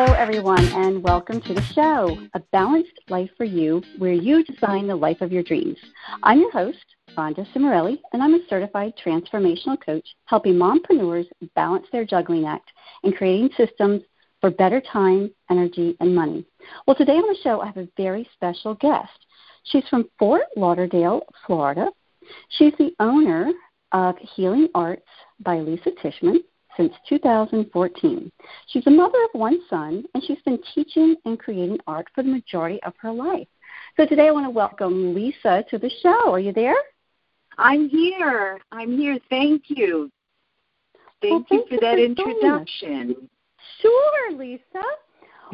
Hello, 0.00 0.12
everyone, 0.12 0.64
and 0.64 1.02
welcome 1.02 1.40
to 1.40 1.52
the 1.52 1.62
show, 1.74 2.16
A 2.34 2.38
Balanced 2.52 3.00
Life 3.08 3.30
for 3.36 3.42
You, 3.42 3.82
where 3.98 4.12
you 4.12 4.44
design 4.44 4.86
the 4.86 4.94
life 4.94 5.20
of 5.20 5.32
your 5.32 5.42
dreams. 5.42 5.76
I'm 6.22 6.38
your 6.38 6.52
host, 6.52 6.84
Rhonda 7.16 7.44
Cimarelli, 7.52 7.98
and 8.12 8.22
I'm 8.22 8.34
a 8.34 8.46
certified 8.48 8.92
transformational 9.04 9.76
coach 9.84 10.06
helping 10.26 10.54
mompreneurs 10.54 11.26
balance 11.56 11.84
their 11.90 12.04
juggling 12.04 12.46
act 12.46 12.70
and 13.02 13.16
creating 13.16 13.50
systems 13.56 14.02
for 14.40 14.52
better 14.52 14.80
time, 14.80 15.32
energy, 15.50 15.96
and 15.98 16.14
money. 16.14 16.46
Well, 16.86 16.94
today 16.94 17.16
on 17.16 17.26
the 17.26 17.40
show, 17.42 17.60
I 17.60 17.66
have 17.66 17.78
a 17.78 17.88
very 17.96 18.30
special 18.34 18.74
guest. 18.74 19.26
She's 19.64 19.88
from 19.88 20.08
Fort 20.16 20.44
Lauderdale, 20.54 21.22
Florida. 21.44 21.88
She's 22.50 22.72
the 22.78 22.94
owner 23.00 23.50
of 23.90 24.14
Healing 24.36 24.68
Arts 24.76 25.02
by 25.40 25.56
Lisa 25.58 25.90
Tishman 26.00 26.36
since 26.78 26.94
2014. 27.08 28.32
She's 28.68 28.86
a 28.86 28.90
mother 28.90 29.18
of 29.24 29.38
one 29.38 29.58
son, 29.68 30.04
and 30.14 30.22
she's 30.24 30.40
been 30.46 30.58
teaching 30.74 31.16
and 31.26 31.38
creating 31.38 31.78
art 31.86 32.06
for 32.14 32.22
the 32.22 32.30
majority 32.30 32.82
of 32.84 32.94
her 33.00 33.12
life. 33.12 33.48
So 33.96 34.06
today 34.06 34.28
I 34.28 34.30
want 34.30 34.46
to 34.46 34.50
welcome 34.50 35.14
Lisa 35.14 35.64
to 35.68 35.78
the 35.78 35.90
show. 36.02 36.32
Are 36.32 36.40
you 36.40 36.52
there? 36.52 36.76
I'm 37.58 37.88
here. 37.88 38.60
I'm 38.72 38.96
here. 38.96 39.18
Thank 39.28 39.64
you. 39.66 40.10
Thank, 41.20 41.32
well, 41.32 41.46
thank 41.48 41.70
you 41.70 41.78
for 41.78 41.80
that 41.80 41.98
introduction. 41.98 43.28
Sure, 43.82 44.32
Lisa. 44.32 44.62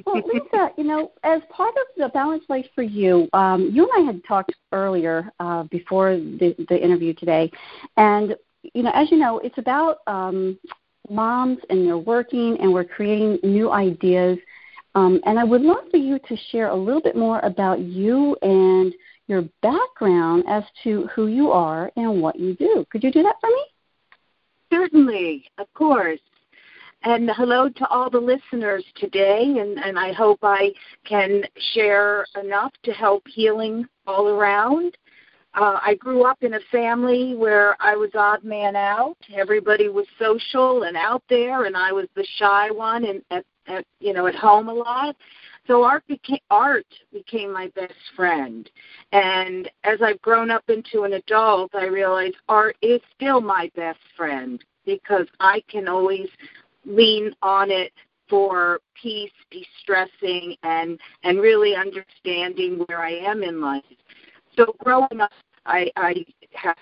Well, 0.05 0.23
Lisa, 0.33 0.71
you 0.77 0.85
know, 0.85 1.13
as 1.23 1.41
part 1.51 1.75
of 1.75 1.87
the 1.97 2.09
Balanced 2.11 2.51
Life 2.51 2.67
for 2.75 2.83
You, 2.83 3.29
um, 3.33 3.71
you 3.73 3.89
and 3.91 4.03
I 4.03 4.13
had 4.13 4.23
talked 4.25 4.53
earlier 4.73 5.33
uh, 5.41 5.63
before 5.65 6.17
the, 6.17 6.55
the 6.69 6.79
interview 6.79 7.15
today, 7.15 7.51
and 7.97 8.37
you 8.75 8.83
know, 8.83 8.93
as 8.95 9.11
you 9.11 9.19
know, 9.19 9.39
it's 9.41 9.59
about 9.59 9.99
um, 10.07 10.59
moms 11.11 11.59
and 11.71 11.87
they're 11.87 11.99
working 11.99 12.57
and 12.61 12.73
we're 12.73 12.85
creating 12.85 13.39
new 13.43 13.71
ideas. 13.71 14.39
Um, 14.95 15.21
and 15.27 15.39
I 15.39 15.45
would 15.45 15.63
love 15.63 15.85
for 15.91 15.97
you 15.97 16.19
to 16.19 16.37
share 16.51 16.69
a 16.69 16.77
little 16.77 17.01
bit 17.01 17.17
more 17.17 17.41
about 17.41 17.81
you 17.81 18.37
and 18.43 18.95
your 19.27 19.43
background 19.63 20.45
as 20.49 20.63
to 20.85 21.09
who 21.15 21.27
you 21.27 21.51
are 21.51 21.91
and 21.97 22.23
what 22.23 22.39
you 22.39 22.55
do. 22.55 22.87
Could 22.91 23.03
you 23.03 23.11
do 23.11 23.23
that 23.23 23.37
for 23.41 23.49
me? 23.49 23.65
Certainly, 24.71 25.45
of 25.59 25.73
course. 25.75 26.21
And 27.03 27.31
hello 27.37 27.69
to 27.69 27.87
all 27.89 28.09
the 28.09 28.19
listeners 28.19 28.85
today, 28.97 29.43
and, 29.59 29.79
and 29.79 29.99
I 29.99 30.13
hope 30.13 30.39
I 30.43 30.73
can 31.05 31.43
share 31.75 32.25
enough 32.43 32.73
to 32.85 32.93
help 32.93 33.25
healing 33.29 33.87
all 34.07 34.29
around. 34.29 34.97
Uh, 35.55 35.79
I 35.81 35.95
grew 35.95 36.25
up 36.25 36.43
in 36.43 36.55
a 36.55 36.61
family 36.73 37.35
where 37.37 37.77
I 37.81 37.95
was 37.95 38.11
odd 38.15 38.43
man 38.43 38.75
out. 38.75 39.17
Everybody 39.33 39.89
was 39.89 40.07
social 40.19 40.83
and 40.83 40.97
out 40.97 41.23
there, 41.29 41.65
and 41.67 41.77
I 41.77 41.93
was 41.93 42.07
the 42.17 42.27
shy 42.39 42.71
one, 42.71 43.05
and 43.05 43.23
at, 43.31 43.45
at 43.67 43.85
you 44.01 44.13
know 44.13 44.27
at 44.27 44.35
home 44.35 44.69
a 44.69 44.75
lot. 44.75 45.17
So 45.67 45.85
art 45.85 46.05
became 46.09 46.41
art 46.51 46.87
became 47.13 47.53
my 47.53 47.69
best 47.77 47.95
friend. 48.17 48.69
And 49.13 49.71
as 49.85 50.01
I've 50.03 50.21
grown 50.23 50.51
up 50.51 50.65
into 50.69 51.05
an 51.05 51.15
adult, 51.15 51.75
I 51.75 51.87
realize 51.87 52.33
art 52.49 52.77
is 52.83 53.01
still 53.15 53.41
my 53.41 53.71
best 53.77 54.01
friend 54.17 54.63
because 54.85 55.27
I 55.39 55.63
can 55.69 55.89
always 55.89 56.29
lean 56.85 57.33
on 57.43 57.71
it 57.71 57.93
for 58.29 58.81
peace, 59.01 59.31
de-stressing, 59.53 60.57
and 60.65 60.99
and 61.23 61.41
really 61.41 61.77
understanding 61.77 62.85
where 62.87 63.01
I 63.01 63.13
am 63.13 63.45
in 63.45 63.61
life. 63.61 63.85
So 64.57 64.75
growing 64.79 65.21
up, 65.21 65.31
I, 65.67 65.91
I 65.97 66.25
have 66.53 66.77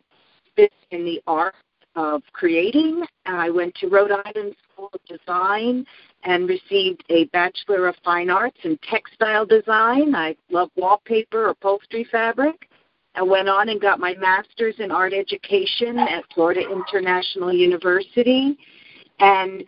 been 0.57 0.69
in 0.91 1.05
the 1.05 1.23
art 1.27 1.55
of 1.95 2.23
creating. 2.33 3.05
I 3.27 3.51
went 3.51 3.75
to 3.77 3.89
Rhode 3.89 4.11
Island 4.11 4.55
School 4.73 4.91
of 4.93 5.01
Design 5.07 5.85
and 6.25 6.49
received 6.49 7.05
a 7.11 7.25
Bachelor 7.27 7.89
of 7.89 7.97
Fine 8.05 8.31
Arts 8.31 8.57
in 8.65 8.79
Textile 8.89 9.45
Design. 9.45 10.15
I 10.15 10.37
love 10.51 10.71
wallpaper, 10.77 11.49
upholstery 11.49 12.07
fabric. 12.11 12.69
I 13.15 13.23
went 13.23 13.49
on 13.49 13.69
and 13.69 13.81
got 13.81 14.01
my 14.01 14.15
master's 14.15 14.77
in 14.79 14.91
art 14.91 15.13
education 15.13 15.99
at 15.99 16.25
Florida 16.35 16.63
International 16.63 17.53
University. 17.53 18.57
And 19.21 19.63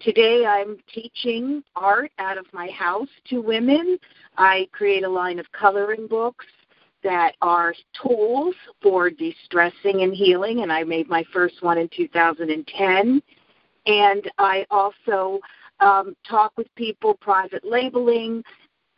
today 0.00 0.46
I'm 0.46 0.78
teaching 0.92 1.62
art 1.74 2.10
out 2.18 2.38
of 2.38 2.46
my 2.54 2.68
house 2.70 3.08
to 3.28 3.40
women. 3.40 3.98
I 4.38 4.68
create 4.72 5.04
a 5.04 5.08
line 5.08 5.38
of 5.38 5.50
coloring 5.52 6.06
books 6.06 6.46
that 7.06 7.36
are 7.40 7.72
tools 8.02 8.56
for 8.82 9.10
de-stressing 9.10 10.02
and 10.02 10.12
healing, 10.12 10.62
and 10.62 10.72
I 10.72 10.82
made 10.82 11.08
my 11.08 11.24
first 11.32 11.62
one 11.62 11.78
in 11.78 11.88
2010. 11.96 13.22
And 13.86 14.30
I 14.38 14.66
also 14.72 15.38
um, 15.78 16.16
talk 16.28 16.52
with 16.56 16.66
people 16.74 17.14
private 17.14 17.64
labeling, 17.64 18.42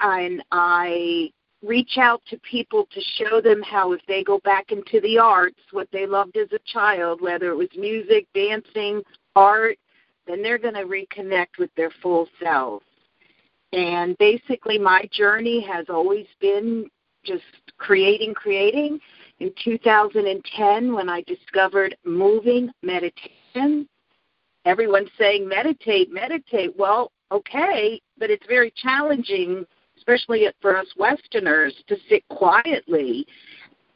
and 0.00 0.42
I 0.50 1.30
reach 1.62 1.98
out 1.98 2.22
to 2.30 2.38
people 2.50 2.88
to 2.94 3.00
show 3.19 3.42
them 3.42 3.60
how 3.62 3.92
if 3.92 4.00
they 4.08 4.25
go 4.25 4.38
back 4.42 4.72
into 4.72 5.02
the 5.02 5.19
arts, 5.19 5.60
what 5.72 5.88
they 5.92 6.06
loved 6.06 6.38
as 6.38 6.48
a 6.52 6.72
child, 6.72 7.20
whether 7.20 7.50
it 7.50 7.56
was 7.56 7.69
music, 7.76 8.26
dancing, 8.32 9.02
art, 9.36 9.76
then 10.26 10.42
they're 10.42 10.56
going 10.56 10.75
to 10.75 10.84
reconnect 10.84 11.58
with 11.58 11.70
their 11.76 11.90
full 12.02 12.26
selves. 12.42 12.86
And 13.75 14.16
basically, 14.16 14.78
my 14.78 15.06
journey 15.12 15.60
has 15.70 15.86
always 15.90 16.26
been 16.40 16.88
just 17.28 17.44
creating, 17.76 18.34
creating. 18.34 18.98
In 19.40 19.52
2010, 19.62 20.94
when 20.94 21.08
I 21.08 21.22
discovered 21.22 21.96
moving 22.04 22.70
meditation, 22.82 23.88
everyone's 24.64 25.10
saying 25.16 25.46
meditate, 25.48 26.12
meditate. 26.12 26.76
Well, 26.76 27.12
okay, 27.30 28.00
but 28.18 28.30
it's 28.30 28.46
very 28.48 28.72
challenging, 28.76 29.64
especially 29.96 30.48
for 30.60 30.76
us 30.76 30.88
Westerners, 30.96 31.74
to 31.86 31.96
sit 32.08 32.26
quietly 32.28 33.26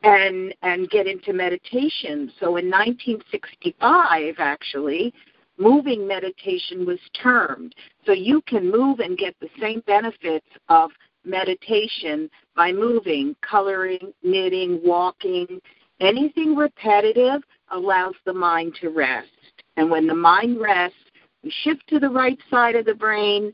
and 0.04 0.54
and 0.62 0.90
get 0.90 1.06
into 1.06 1.32
meditation. 1.32 2.30
So 2.38 2.56
in 2.56 2.70
1965, 2.70 4.34
actually, 4.38 5.12
moving 5.58 6.06
meditation 6.06 6.84
was 6.86 6.98
termed. 7.20 7.74
So 8.04 8.12
you 8.12 8.42
can 8.42 8.70
move 8.70 9.00
and 9.00 9.16
get 9.16 9.34
the 9.40 9.48
same 9.60 9.80
benefits 9.86 10.46
of 10.68 10.90
meditation 11.24 12.30
by 12.56 12.72
moving, 12.72 13.36
coloring, 13.40 14.12
knitting, 14.22 14.80
walking. 14.84 15.60
Anything 16.00 16.56
repetitive 16.56 17.42
allows 17.70 18.14
the 18.24 18.32
mind 18.32 18.76
to 18.80 18.90
rest. 18.90 19.28
And 19.76 19.90
when 19.90 20.06
the 20.06 20.14
mind 20.14 20.60
rests, 20.60 20.96
we 21.42 21.52
shift 21.62 21.86
to 21.88 21.98
the 21.98 22.10
right 22.10 22.38
side 22.50 22.76
of 22.76 22.84
the 22.84 22.94
brain 22.94 23.52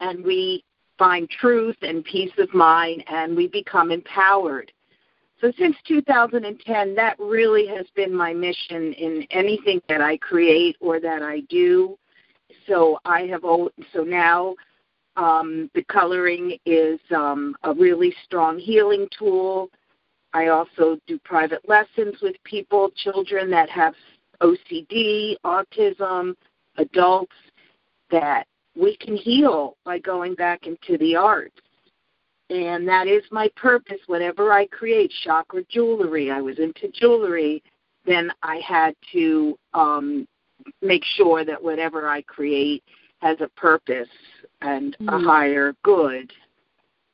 and 0.00 0.24
we 0.24 0.64
find 0.98 1.28
truth 1.30 1.76
and 1.82 2.04
peace 2.04 2.32
of 2.38 2.52
mind 2.52 3.02
and 3.08 3.36
we 3.36 3.48
become 3.48 3.90
empowered. 3.90 4.70
So 5.40 5.50
since 5.58 5.74
2010, 5.88 6.94
that 6.96 7.18
really 7.18 7.66
has 7.68 7.86
been 7.96 8.14
my 8.14 8.34
mission 8.34 8.92
in 8.92 9.26
anything 9.30 9.80
that 9.88 10.02
I 10.02 10.18
create 10.18 10.76
or 10.80 11.00
that 11.00 11.22
I 11.22 11.40
do. 11.48 11.98
So 12.66 12.98
I 13.06 13.22
have 13.22 13.42
so 13.42 14.02
now 14.04 14.54
um, 15.16 15.70
the 15.74 15.84
coloring 15.84 16.56
is 16.64 17.00
um, 17.14 17.54
a 17.64 17.74
really 17.74 18.14
strong 18.24 18.58
healing 18.58 19.08
tool. 19.16 19.70
I 20.32 20.48
also 20.48 20.98
do 21.06 21.18
private 21.24 21.68
lessons 21.68 22.16
with 22.22 22.36
people, 22.44 22.90
children 22.96 23.50
that 23.50 23.68
have 23.70 23.94
OCD, 24.40 25.34
autism, 25.44 26.34
adults, 26.76 27.34
that 28.10 28.46
we 28.76 28.96
can 28.96 29.16
heal 29.16 29.76
by 29.84 29.98
going 29.98 30.34
back 30.34 30.66
into 30.66 30.96
the 30.98 31.16
arts. 31.16 31.60
And 32.48 32.86
that 32.88 33.06
is 33.06 33.22
my 33.30 33.50
purpose. 33.56 34.00
Whatever 34.06 34.52
I 34.52 34.66
create, 34.66 35.12
chakra 35.22 35.62
jewelry, 35.68 36.30
I 36.30 36.40
was 36.40 36.58
into 36.58 36.88
jewelry, 36.92 37.62
then 38.06 38.32
I 38.42 38.60
had 38.66 38.94
to 39.12 39.56
um, 39.74 40.26
make 40.82 41.04
sure 41.16 41.44
that 41.44 41.62
whatever 41.62 42.08
I 42.08 42.22
create 42.22 42.82
has 43.20 43.36
a 43.40 43.48
purpose 43.60 44.08
and 44.62 44.96
mm. 44.98 45.08
a 45.08 45.24
higher 45.24 45.74
good 45.82 46.32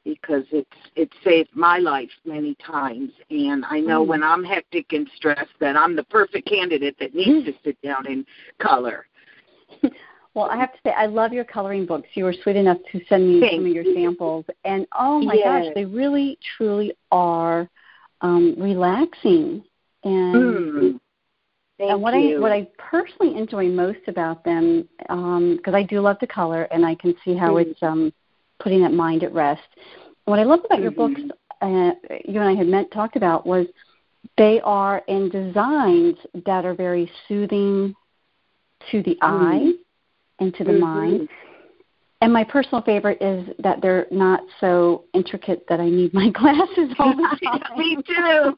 because 0.05 0.45
it's 0.53 0.71
it 0.95 1.11
saved 1.25 1.51
my 1.55 1.79
life 1.79 2.11
many 2.25 2.55
times 2.65 3.11
and 3.31 3.65
I 3.65 3.81
know 3.81 4.05
mm. 4.05 4.09
when 4.09 4.23
I'm 4.23 4.45
hectic 4.45 4.93
and 4.93 5.09
stressed 5.17 5.59
that 5.61 5.77
I'm 5.77 5.97
the 5.97 6.05
perfect 6.05 6.49
candidate 6.49 6.97
that 7.01 7.15
needs 7.15 7.47
to 7.47 7.55
sit 7.65 7.81
down 7.83 8.07
and 8.07 8.25
color. 8.61 9.07
Well, 10.37 10.51
I 10.51 10.59
have 10.59 10.71
to 10.73 10.79
say, 10.85 10.93
I 10.95 11.07
love 11.07 11.33
your 11.33 11.45
coloring 11.45 11.87
books. 11.87 12.09
You 12.13 12.25
were 12.25 12.35
sweet 12.43 12.57
enough 12.57 12.77
to 12.93 13.01
send 13.09 13.27
me 13.27 13.41
Thank 13.41 13.55
some 13.55 13.65
of 13.65 13.73
your 13.73 13.85
samples, 13.95 14.45
and 14.67 14.87
oh 14.95 15.19
my 15.19 15.33
yes. 15.33 15.65
gosh, 15.65 15.75
they 15.75 15.87
really, 15.87 16.39
truly 16.59 16.93
are 17.11 17.71
um, 18.21 18.55
relaxing. 18.59 19.65
And 20.05 20.35
mm. 20.35 21.01
Thank 21.79 21.91
and 21.91 22.03
what 22.03 22.15
you. 22.15 22.37
I 22.37 22.41
what 22.41 22.53
I 22.53 22.67
personally 22.79 23.37
enjoy 23.37 23.69
most 23.69 24.01
about 24.09 24.45
them, 24.45 24.89
because 24.99 25.09
um, 25.11 25.75
I 25.75 25.83
do 25.83 26.01
love 26.01 26.19
to 26.21 26.27
color, 26.27 26.63
and 26.65 26.87
I 26.87 26.95
can 26.95 27.15
see 27.25 27.37
how 27.37 27.55
mm-hmm. 27.55 27.71
it's 27.71 27.83
um, 27.83 28.13
putting 28.61 28.83
that 28.83 28.93
mind 28.93 29.23
at 29.23 29.33
rest. 29.33 29.63
What 30.25 30.39
I 30.39 30.45
love 30.45 30.61
about 30.65 30.79
mm-hmm. 30.79 30.83
your 30.83 30.91
books, 30.93 31.21
uh, 31.61 31.91
you 32.25 32.41
and 32.41 32.49
I 32.49 32.55
had 32.55 32.67
met, 32.67 32.91
talked 32.93 33.17
about, 33.17 33.47
was 33.47 33.67
they 34.39 34.61
are 34.65 35.03
in 35.07 35.29
designs 35.29 36.17
that 36.47 36.65
are 36.65 36.75
very 36.75 37.11
soothing 37.29 37.95
to 38.91 39.03
the 39.03 39.17
mm-hmm. 39.23 39.45
eye 39.45 39.73
and 40.39 40.55
to 40.55 40.65
the 40.65 40.73
mind. 40.73 41.29
and 42.21 42.33
my 42.33 42.45
personal 42.45 42.83
favorite 42.83 43.21
is 43.21 43.49
that 43.59 43.81
they're 43.83 44.07
not 44.11 44.41
so 44.61 45.05
intricate 45.15 45.65
that 45.69 45.81
I 45.81 45.89
need 45.89 46.15
my 46.15 46.31
glasses 46.35 46.95
all 46.99 47.15
the 47.15 47.39
time. 47.45 47.79
Me 47.79 47.97
too. 48.07 48.57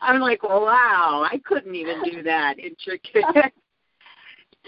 I'm 0.00 0.20
like, 0.20 0.42
wow, 0.42 1.26
I 1.30 1.40
couldn't 1.44 1.74
even 1.74 2.02
do 2.02 2.22
that 2.22 2.58
intricate. 2.58 3.24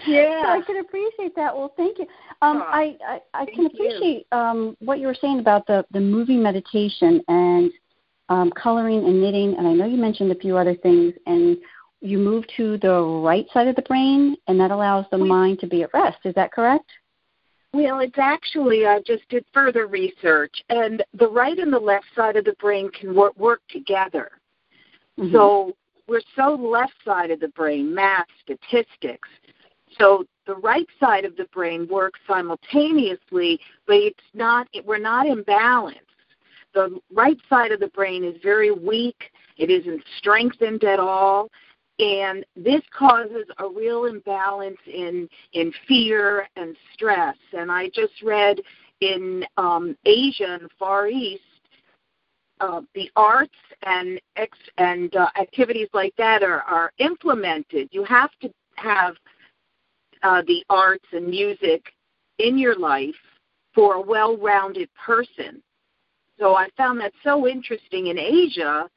yeah, 0.07 0.41
so 0.41 0.47
I 0.49 0.61
can 0.65 0.77
appreciate 0.77 1.35
that. 1.35 1.55
Well, 1.55 1.73
thank 1.77 1.99
you. 1.99 2.05
Um, 2.41 2.63
oh, 2.65 2.69
I 2.69 2.97
I, 3.07 3.19
I 3.33 3.45
can 3.45 3.65
appreciate 3.65 4.27
um, 4.31 4.75
what 4.79 4.99
you 4.99 5.07
were 5.07 5.17
saying 5.19 5.39
about 5.39 5.67
the 5.67 5.85
the 5.91 5.99
moving 5.99 6.41
meditation 6.41 7.21
and 7.27 7.71
um, 8.29 8.51
coloring 8.51 9.05
and 9.05 9.21
knitting, 9.21 9.55
and 9.57 9.67
I 9.67 9.73
know 9.73 9.85
you 9.85 9.97
mentioned 9.97 10.31
a 10.31 10.35
few 10.35 10.57
other 10.57 10.75
things. 10.75 11.13
And 11.25 11.57
you 12.01 12.17
move 12.17 12.45
to 12.57 12.77
the 12.77 13.01
right 13.01 13.45
side 13.53 13.67
of 13.67 13.75
the 13.75 13.81
brain, 13.83 14.35
and 14.47 14.59
that 14.59 14.71
allows 14.71 15.05
the 15.11 15.17
mind 15.17 15.59
to 15.59 15.67
be 15.67 15.83
at 15.83 15.93
rest. 15.93 16.17
Is 16.23 16.35
that 16.35 16.51
correct? 16.51 16.89
Well, 17.73 17.99
it's 17.99 18.17
actually, 18.17 18.85
I 18.85 18.99
just 19.05 19.27
did 19.29 19.45
further 19.53 19.85
research, 19.85 20.63
and 20.69 21.03
the 21.13 21.27
right 21.27 21.57
and 21.57 21.71
the 21.71 21.79
left 21.79 22.05
side 22.15 22.35
of 22.35 22.45
the 22.45 22.55
brain 22.59 22.89
can 22.91 23.13
work, 23.13 23.37
work 23.37 23.61
together. 23.69 24.31
Mm-hmm. 25.19 25.33
So 25.33 25.73
we're 26.07 26.21
so 26.35 26.55
left 26.55 26.93
side 27.05 27.31
of 27.31 27.39
the 27.39 27.49
brain, 27.49 27.93
math, 27.93 28.27
statistics. 28.41 29.27
So 29.97 30.25
the 30.47 30.55
right 30.55 30.87
side 30.99 31.25
of 31.25 31.35
the 31.35 31.45
brain 31.53 31.87
works 31.89 32.19
simultaneously, 32.27 33.59
but 33.85 33.97
it's 33.97 34.19
not, 34.33 34.67
we're 34.85 34.97
not 34.97 35.27
in 35.27 35.43
balance. 35.43 35.97
The 36.73 36.99
right 37.13 37.37
side 37.49 37.71
of 37.71 37.79
the 37.79 37.87
brain 37.89 38.23
is 38.23 38.35
very 38.41 38.71
weak. 38.71 39.31
It 39.57 39.69
isn't 39.69 40.03
strengthened 40.17 40.83
at 40.83 40.99
all 40.99 41.49
and 41.99 42.45
this 42.55 42.81
causes 42.97 43.45
a 43.57 43.67
real 43.67 44.05
imbalance 44.05 44.77
in 44.87 45.27
in 45.53 45.71
fear 45.87 46.47
and 46.55 46.75
stress 46.93 47.35
and 47.53 47.71
i 47.71 47.89
just 47.89 48.13
read 48.23 48.59
in 49.01 49.45
um, 49.57 49.95
asia 50.05 50.57
and 50.59 50.69
far 50.79 51.07
east 51.07 51.43
uh, 52.59 52.81
the 52.95 53.09
arts 53.15 53.55
and 53.83 54.19
ex- 54.35 54.57
and 54.77 55.15
uh, 55.15 55.27
activities 55.39 55.87
like 55.93 56.13
that 56.17 56.43
are 56.43 56.61
are 56.61 56.91
implemented 56.99 57.87
you 57.91 58.03
have 58.03 58.31
to 58.41 58.51
have 58.75 59.15
uh, 60.23 60.41
the 60.47 60.63
arts 60.69 61.05
and 61.11 61.27
music 61.27 61.83
in 62.39 62.57
your 62.57 62.77
life 62.77 63.15
for 63.73 63.95
a 63.95 64.01
well-rounded 64.01 64.89
person 64.93 65.61
so 66.39 66.55
i 66.55 66.67
found 66.75 66.99
that 66.99 67.13
so 67.23 67.47
interesting 67.47 68.07
in 68.07 68.17
asia 68.17 68.89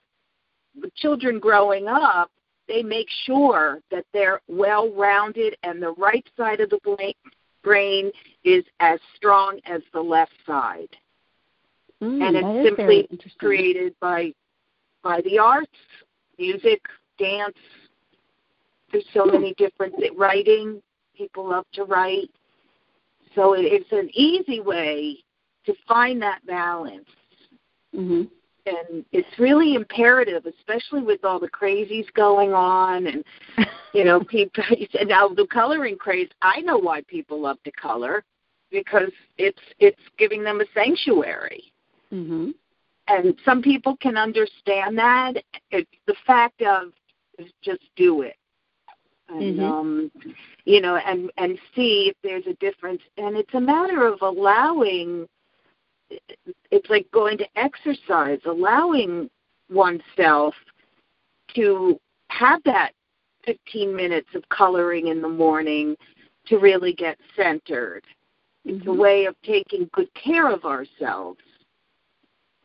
with 0.80 0.94
children 0.94 1.38
growing 1.38 1.86
up 1.88 2.30
they 2.68 2.82
make 2.82 3.08
sure 3.26 3.80
that 3.90 4.04
they're 4.12 4.40
well 4.48 4.90
rounded 4.92 5.56
and 5.62 5.82
the 5.82 5.92
right 5.92 6.26
side 6.36 6.60
of 6.60 6.70
the 6.70 6.78
brain 7.62 8.10
is 8.44 8.64
as 8.80 8.98
strong 9.16 9.58
as 9.66 9.82
the 9.92 10.00
left 10.00 10.32
side. 10.46 10.88
Mm, 12.02 12.22
and 12.22 12.36
it's 12.36 12.68
simply 12.68 13.08
created 13.38 13.94
by 14.00 14.32
by 15.02 15.20
the 15.22 15.38
arts, 15.38 15.70
music, 16.38 16.80
dance. 17.18 17.56
There's 18.90 19.04
so 19.14 19.24
many 19.24 19.54
different 19.54 19.94
writing. 20.16 20.82
People 21.16 21.48
love 21.48 21.64
to 21.74 21.84
write. 21.84 22.30
So 23.34 23.54
it, 23.54 23.62
it's 23.62 23.90
an 23.92 24.10
easy 24.12 24.60
way 24.60 25.18
to 25.64 25.74
find 25.88 26.20
that 26.22 26.44
balance. 26.46 27.08
Mm-hmm 27.94 28.24
and 28.66 29.04
it's 29.12 29.38
really 29.38 29.74
imperative, 29.74 30.46
especially 30.46 31.02
with 31.02 31.24
all 31.24 31.40
the 31.40 31.48
crazies 31.48 32.06
going 32.14 32.52
on, 32.52 33.06
and 33.06 33.24
you 33.94 34.04
know, 34.04 34.20
people. 34.20 34.64
And 34.98 35.08
now 35.08 35.28
the 35.28 35.46
coloring 35.52 35.96
craze. 35.96 36.28
I 36.42 36.60
know 36.60 36.78
why 36.78 37.02
people 37.02 37.40
love 37.40 37.58
to 37.64 37.72
color 37.72 38.24
because 38.70 39.10
it's 39.38 39.60
it's 39.78 40.00
giving 40.18 40.44
them 40.44 40.60
a 40.60 40.64
sanctuary. 40.74 41.71
Mm-hmm. 42.12 42.50
And 43.08 43.34
some 43.44 43.62
people 43.62 43.96
can 43.96 44.16
understand 44.16 44.96
that. 44.98 45.34
It's 45.70 45.90
the 46.06 46.14
fact 46.26 46.62
of 46.62 46.92
just 47.62 47.82
do 47.96 48.22
it, 48.22 48.36
and 49.28 49.58
mm-hmm. 49.58 49.64
um, 49.64 50.12
you 50.64 50.80
know, 50.80 50.96
and 50.96 51.30
and 51.36 51.58
see 51.74 52.10
if 52.10 52.16
there's 52.22 52.46
a 52.46 52.54
difference. 52.54 53.02
And 53.18 53.36
it's 53.36 53.54
a 53.54 53.60
matter 53.60 54.06
of 54.06 54.22
allowing 54.22 55.26
it's 56.70 56.90
like 56.90 57.10
going 57.12 57.38
to 57.38 57.46
exercise, 57.56 58.38
allowing 58.44 59.30
oneself 59.70 60.54
to 61.54 61.98
have 62.28 62.62
that 62.64 62.92
15 63.44 63.94
minutes 63.94 64.28
of 64.34 64.48
coloring 64.48 65.08
in 65.08 65.20
the 65.20 65.28
morning 65.28 65.96
to 66.46 66.58
really 66.58 66.92
get 66.92 67.18
centered. 67.36 68.04
Mm-hmm. 68.66 68.76
It's 68.76 68.86
a 68.86 68.90
mm-hmm. 68.90 69.00
way 69.00 69.24
of 69.26 69.34
taking 69.42 69.88
good 69.92 70.12
care 70.14 70.50
of 70.50 70.64
ourselves. 70.64 71.40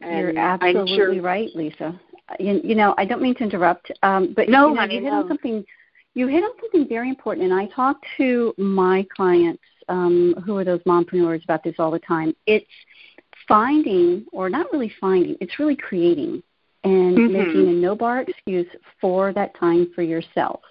And 0.01 0.19
You're 0.19 0.37
absolutely 0.37 0.95
sure, 0.95 1.21
right, 1.21 1.49
Lisa. 1.55 1.99
You, 2.39 2.59
you, 2.63 2.75
know, 2.75 2.93
I 2.97 3.05
don't 3.05 3.21
mean 3.21 3.35
to 3.35 3.43
interrupt, 3.43 3.91
um, 4.03 4.33
but 4.35 4.49
no, 4.49 4.67
you, 4.67 4.73
know, 4.73 4.79
honey, 4.79 4.95
you 4.95 5.01
hit 5.01 5.09
no. 5.09 5.21
on 5.21 5.27
something. 5.27 5.65
You 6.13 6.27
hit 6.27 6.43
on 6.43 6.49
something 6.59 6.87
very 6.87 7.09
important, 7.09 7.49
and 7.49 7.53
I 7.53 7.67
talk 7.67 7.97
to 8.17 8.53
my 8.57 9.05
clients 9.15 9.61
um, 9.87 10.35
who 10.45 10.57
are 10.57 10.63
those 10.63 10.81
mompreneurs 10.81 11.43
about 11.43 11.63
this 11.63 11.75
all 11.79 11.91
the 11.91 11.99
time. 11.99 12.35
It's 12.47 12.65
finding, 13.47 14.25
or 14.31 14.49
not 14.49 14.71
really 14.71 14.91
finding, 14.99 15.35
it's 15.39 15.59
really 15.59 15.75
creating 15.75 16.43
and 16.83 17.17
mm-hmm. 17.17 17.33
making 17.33 17.67
a 17.67 17.73
no 17.73 17.95
bar 17.95 18.21
excuse 18.21 18.67
for 18.99 19.33
that 19.33 19.57
time 19.57 19.91
for 19.95 20.01
yourself. 20.01 20.61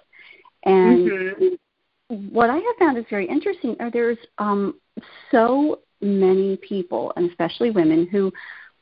And 0.63 1.09
mm-hmm. 1.09 2.15
what 2.29 2.49
I 2.49 2.55
have 2.55 2.75
found 2.79 2.97
is 2.97 3.05
very 3.09 3.27
interesting 3.27 3.75
are 3.79 3.91
there's 3.91 4.17
um, 4.37 4.75
so 5.31 5.79
many 6.01 6.57
people, 6.57 7.13
and 7.15 7.29
especially 7.29 7.71
women, 7.71 8.07
who 8.07 8.31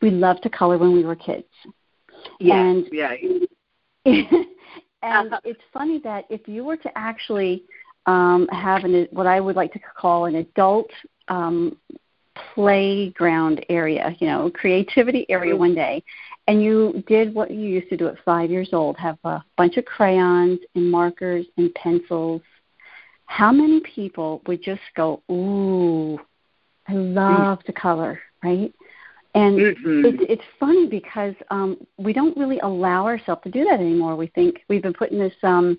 we 0.05 0.11
loved 0.11 0.43
to 0.43 0.49
color 0.49 0.77
when 0.77 0.93
we 0.93 1.03
were 1.03 1.15
kids. 1.15 1.47
Yes, 2.39 2.55
and, 2.55 2.87
yeah. 2.91 3.15
and 4.05 5.33
uh-huh. 5.33 5.39
it's 5.43 5.61
funny 5.73 5.99
that 6.03 6.25
if 6.29 6.47
you 6.47 6.63
were 6.63 6.77
to 6.77 6.91
actually 6.95 7.63
um, 8.05 8.47
have 8.51 8.83
an, 8.83 9.07
what 9.09 9.25
I 9.25 9.39
would 9.39 9.55
like 9.55 9.73
to 9.73 9.79
call 9.97 10.25
an 10.25 10.35
adult 10.35 10.91
um, 11.27 11.77
playground 12.53 13.65
area, 13.67 14.15
you 14.19 14.27
know, 14.27 14.51
creativity 14.53 15.25
area 15.27 15.53
mm-hmm. 15.53 15.59
one 15.59 15.75
day, 15.75 16.03
and 16.47 16.61
you 16.61 17.03
did 17.07 17.33
what 17.33 17.49
you 17.49 17.61
used 17.61 17.89
to 17.89 17.97
do 17.97 18.07
at 18.07 18.23
five 18.23 18.51
years 18.51 18.69
old, 18.73 18.97
have 18.97 19.17
a 19.23 19.43
bunch 19.57 19.77
of 19.77 19.85
crayons 19.85 20.59
and 20.75 20.91
markers 20.91 21.47
and 21.57 21.73
pencils, 21.73 22.43
how 23.25 23.51
many 23.51 23.79
people 23.79 24.43
would 24.45 24.61
just 24.61 24.81
go, 24.95 25.23
Ooh, 25.31 26.19
I 26.87 26.93
love 26.93 27.57
mm-hmm. 27.57 27.65
to 27.65 27.73
color, 27.73 28.19
right? 28.43 28.71
And 29.35 29.59
mm-hmm. 29.59 30.05
it's 30.05 30.23
it's 30.29 30.43
funny 30.59 30.87
because 30.87 31.35
um 31.51 31.77
we 31.97 32.13
don't 32.13 32.35
really 32.37 32.59
allow 32.59 33.05
ourselves 33.05 33.43
to 33.43 33.51
do 33.51 33.63
that 33.65 33.79
anymore. 33.79 34.15
We 34.15 34.27
think 34.27 34.61
we've 34.69 34.81
been 34.81 34.93
put 34.93 35.11
in 35.11 35.19
this 35.19 35.33
um 35.43 35.77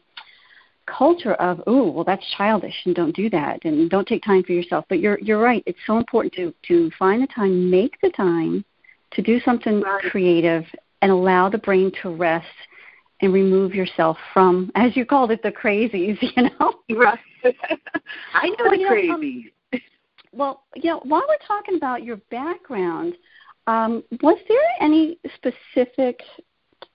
culture 0.87 1.35
of 1.35 1.61
oh 1.67 1.91
well 1.91 2.05
that's 2.05 2.25
childish 2.37 2.75
and 2.85 2.95
don't 2.95 3.15
do 3.15 3.29
that 3.29 3.65
and 3.65 3.91
don't 3.91 4.07
take 4.07 4.23
time 4.23 4.43
for 4.45 4.53
yourself 4.53 4.85
but 4.89 5.01
you're 5.01 5.19
you're 5.21 5.41
right 5.41 5.63
it's 5.67 5.79
so 5.87 5.99
important 5.99 6.33
to 6.33 6.55
to 6.67 6.91
find 6.97 7.23
the 7.23 7.27
time 7.27 7.69
make 7.71 8.01
the 8.03 8.11
time 8.11 8.65
to 9.11 9.21
do 9.21 9.41
something 9.41 9.81
right. 9.81 10.05
creative 10.11 10.65
and 11.03 11.11
allow 11.11 11.49
the 11.49 11.59
brain 11.59 11.91
to 12.03 12.15
rest 12.15 12.47
and 13.21 13.33
remove 13.33 13.75
yourself 13.75 14.17
from 14.33 14.71
as 14.77 14.97
you 14.97 15.05
called 15.05 15.31
it 15.33 15.43
the 15.43 15.51
crazies 15.51 16.17
you 16.37 16.43
know 16.43 16.75
right 16.91 17.19
i 18.35 18.49
know 18.49 18.57
well, 18.61 18.71
the 18.71 18.85
crazies 18.89 19.09
know, 19.09 19.15
um, 19.15 19.81
well 20.33 20.63
you 20.77 20.91
know 20.91 21.01
while 21.05 21.25
we're 21.29 21.47
talking 21.47 21.77
about 21.77 22.05
your 22.05 22.17
background 22.31 23.15
um, 23.67 24.05
was 24.23 24.39
there 24.49 24.59
any 24.81 25.19
specific 25.35 26.21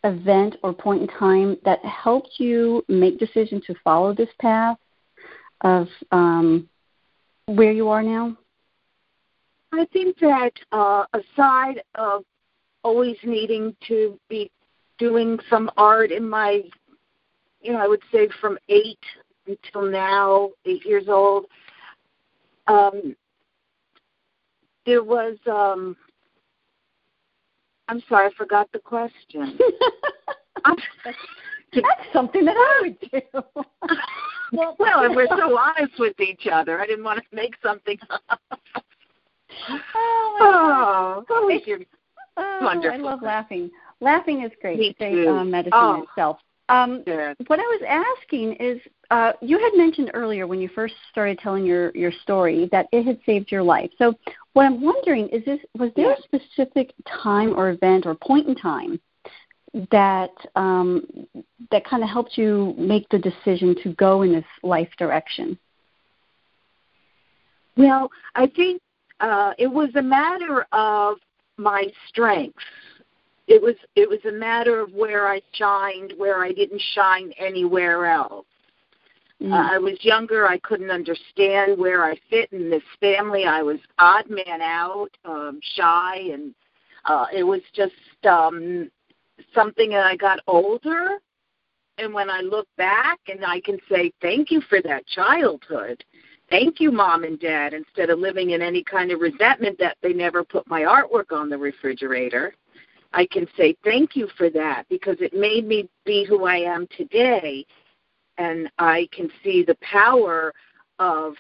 event 0.04 0.56
or 0.64 0.74
point 0.74 1.02
in 1.02 1.08
time 1.08 1.58
that 1.66 1.84
helped 1.86 2.40
you 2.40 2.84
make 2.88 3.20
decision 3.20 3.62
to 3.68 3.76
follow 3.84 4.14
this 4.14 4.30
path 4.40 4.78
of 5.62 5.88
um, 6.12 6.68
where 7.46 7.72
you 7.72 7.90
are 7.90 8.04
now? 8.04 8.38
I 9.74 9.86
think 9.94 10.18
that 10.20 10.52
uh, 10.72 11.06
aside 11.14 11.82
of 11.96 12.24
always 12.84 13.18
needing 13.24 13.76
to 13.88 14.20
be 14.28 14.52
doing 14.98 15.40
some 15.50 15.70
art 15.78 16.12
in 16.12 16.28
my, 16.28 16.64
you 17.62 17.74
know, 17.74 17.80
I 17.80 17.88
would 17.88 18.02
say 18.12 18.28
from 18.40 18.58
eight 18.70 19.00
until 19.48 19.90
now, 19.90 20.52
eight 20.66 20.86
years 20.86 21.06
old, 21.08 21.46
um, 22.68 23.16
there 24.86 25.04
was 25.04 25.38
um, 25.50 25.96
I'm 27.92 28.02
sorry, 28.08 28.28
I 28.28 28.30
forgot 28.38 28.72
the 28.72 28.80
question. 28.80 29.60
That's 31.74 32.14
something 32.14 32.46
that 32.46 32.56
I 32.56 32.80
would 32.84 32.98
do. 33.02 33.22
well, 34.54 34.78
well, 34.80 35.04
and 35.04 35.14
we're 35.14 35.28
so 35.28 35.58
honest 35.58 36.00
with 36.00 36.18
each 36.22 36.48
other. 36.50 36.80
I 36.80 36.86
didn't 36.88 37.04
want 37.04 37.20
to 37.20 37.36
make 37.36 37.54
something 37.62 37.98
up. 38.10 38.22
Oh, 39.70 39.80
oh, 40.40 41.26
oh, 42.38 42.60
wonderful. 42.62 42.98
I 42.98 43.02
love 43.02 43.22
laughing. 43.22 43.70
Laughing 44.00 44.44
is 44.44 44.52
great. 44.62 44.80
Me 44.80 44.96
it's 44.98 45.14
too. 45.14 45.30
um, 45.30 45.52
medicine 45.52 45.74
oh. 45.76 46.04
itself. 46.04 46.38
Um, 46.72 47.04
What 47.48 47.60
I 47.60 47.64
was 47.64 47.82
asking 47.86 48.54
is, 48.54 48.80
uh, 49.12 49.34
you 49.42 49.60
had 49.60 49.74
mentioned 49.76 50.12
earlier 50.14 50.48
when 50.48 50.62
you 50.62 50.70
first 50.70 50.94
started 51.12 51.38
telling 51.40 51.66
your 51.66 51.92
your 51.94 52.14
story 52.24 52.70
that 52.72 52.88
it 52.94 53.06
had 53.06 53.20
saved 53.26 53.52
your 53.52 53.62
life. 53.62 53.92
So, 53.98 54.14
what 54.54 54.66
I'm 54.66 54.82
wondering 54.82 55.28
is, 55.30 55.44
this 55.44 55.60
was 55.78 55.92
there 55.98 56.14
a 56.14 56.22
specific 56.22 56.94
time 57.24 57.54
or 57.58 57.72
event 57.72 58.06
or 58.06 58.16
point 58.16 58.48
in 58.48 58.56
time 58.56 59.02
that 59.92 60.32
um, 60.56 61.06
that 61.72 61.84
kind 61.84 62.04
of 62.04 62.10
helped 62.10 62.38
you 62.38 62.74
make 62.78 63.08
the 63.10 63.20
decision 63.20 63.76
to 63.84 63.94
go 63.96 64.22
in 64.22 64.32
this 64.32 64.46
life 64.64 64.90
direction? 64.98 65.60
Well, 67.76 68.10
I 68.36 68.48
think 68.48 68.82
uh, 69.20 69.54
it 69.58 69.68
was 69.68 69.90
a 69.96 70.02
matter 70.02 70.66
of 70.72 71.18
my 71.58 71.88
strengths. 72.08 72.64
It 73.52 73.62
was 73.62 73.76
it 73.96 74.08
was 74.08 74.20
a 74.26 74.32
matter 74.32 74.80
of 74.80 74.94
where 74.94 75.28
I 75.28 75.42
shined, 75.54 76.14
where 76.18 76.42
I 76.42 76.52
didn't 76.52 76.82
shine 76.94 77.34
anywhere 77.38 78.06
else. 78.06 78.46
Mm. 79.42 79.52
Uh, 79.52 79.74
I 79.74 79.78
was 79.78 79.98
younger. 80.02 80.48
I 80.48 80.58
couldn't 80.60 80.90
understand 80.90 81.78
where 81.78 82.06
I 82.06 82.16
fit 82.30 82.52
in 82.54 82.70
this 82.70 82.84
family. 83.00 83.46
I 83.46 83.62
was 83.62 83.78
odd 84.00 84.30
man 84.30 84.62
out, 84.62 85.10
um, 85.26 85.60
shy, 85.76 86.30
and 86.32 86.56
uh, 87.06 87.26
it 87.34 87.44
was 87.44 87.62
just 87.76 87.94
um, 88.30 88.90
something 89.54 89.90
that 89.90 90.06
I 90.06 90.16
got 90.16 90.40
older. 90.48 91.18
And 91.98 92.14
when 92.14 92.30
I 92.30 92.40
look 92.40 92.68
back, 92.78 93.20
and 93.28 93.46
I 93.46 93.60
can 93.60 93.78
say 93.90 94.14
thank 94.22 94.50
you 94.50 94.62
for 94.70 94.82
that 94.84 95.06
childhood 95.08 96.04
thank 96.52 96.80
you, 96.80 96.92
mom 96.92 97.24
and 97.24 97.40
dad, 97.40 97.74
instead 97.74 98.12
of 98.12 98.20
living 98.20 98.52
in 98.52 98.62
any 98.62 98.84
kind 98.84 99.12
of 99.12 99.22
resentment 99.22 99.80
that 99.80 99.98
they 100.04 100.14
never 100.14 100.44
put 100.44 100.68
my 100.68 100.82
artwork 100.82 101.32
on 101.32 101.50
the 101.50 101.58
refrigerator. 101.58 102.54
I 103.14 103.26
can 103.26 103.48
say 103.58 103.76
thank 103.84 104.16
you 104.16 104.28
for 104.38 104.50
that 104.52 104.86
because 104.90 105.18
it 105.20 105.34
made 105.34 105.68
me 105.68 105.90
be 106.06 106.26
who 106.26 106.46
I 106.46 106.58
am 106.58 106.88
today. 106.98 107.66
And 108.38 108.70
I 108.80 109.08
can 109.12 109.30
see 109.44 109.64
the 109.64 109.78
power 109.82 110.54
of 111.00 111.36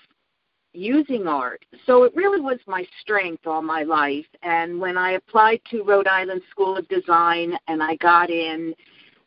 using 0.73 1.27
art. 1.27 1.63
So 1.85 2.03
it 2.03 2.15
really 2.15 2.41
was 2.41 2.59
my 2.67 2.85
strength 3.01 3.47
all 3.47 3.61
my 3.61 3.83
life. 3.83 4.25
And 4.43 4.79
when 4.79 4.97
I 4.97 5.11
applied 5.11 5.61
to 5.71 5.83
Rhode 5.83 6.07
Island 6.07 6.41
School 6.49 6.77
of 6.77 6.87
Design 6.87 7.53
and 7.67 7.81
I 7.81 7.95
got 7.97 8.29
in, 8.29 8.73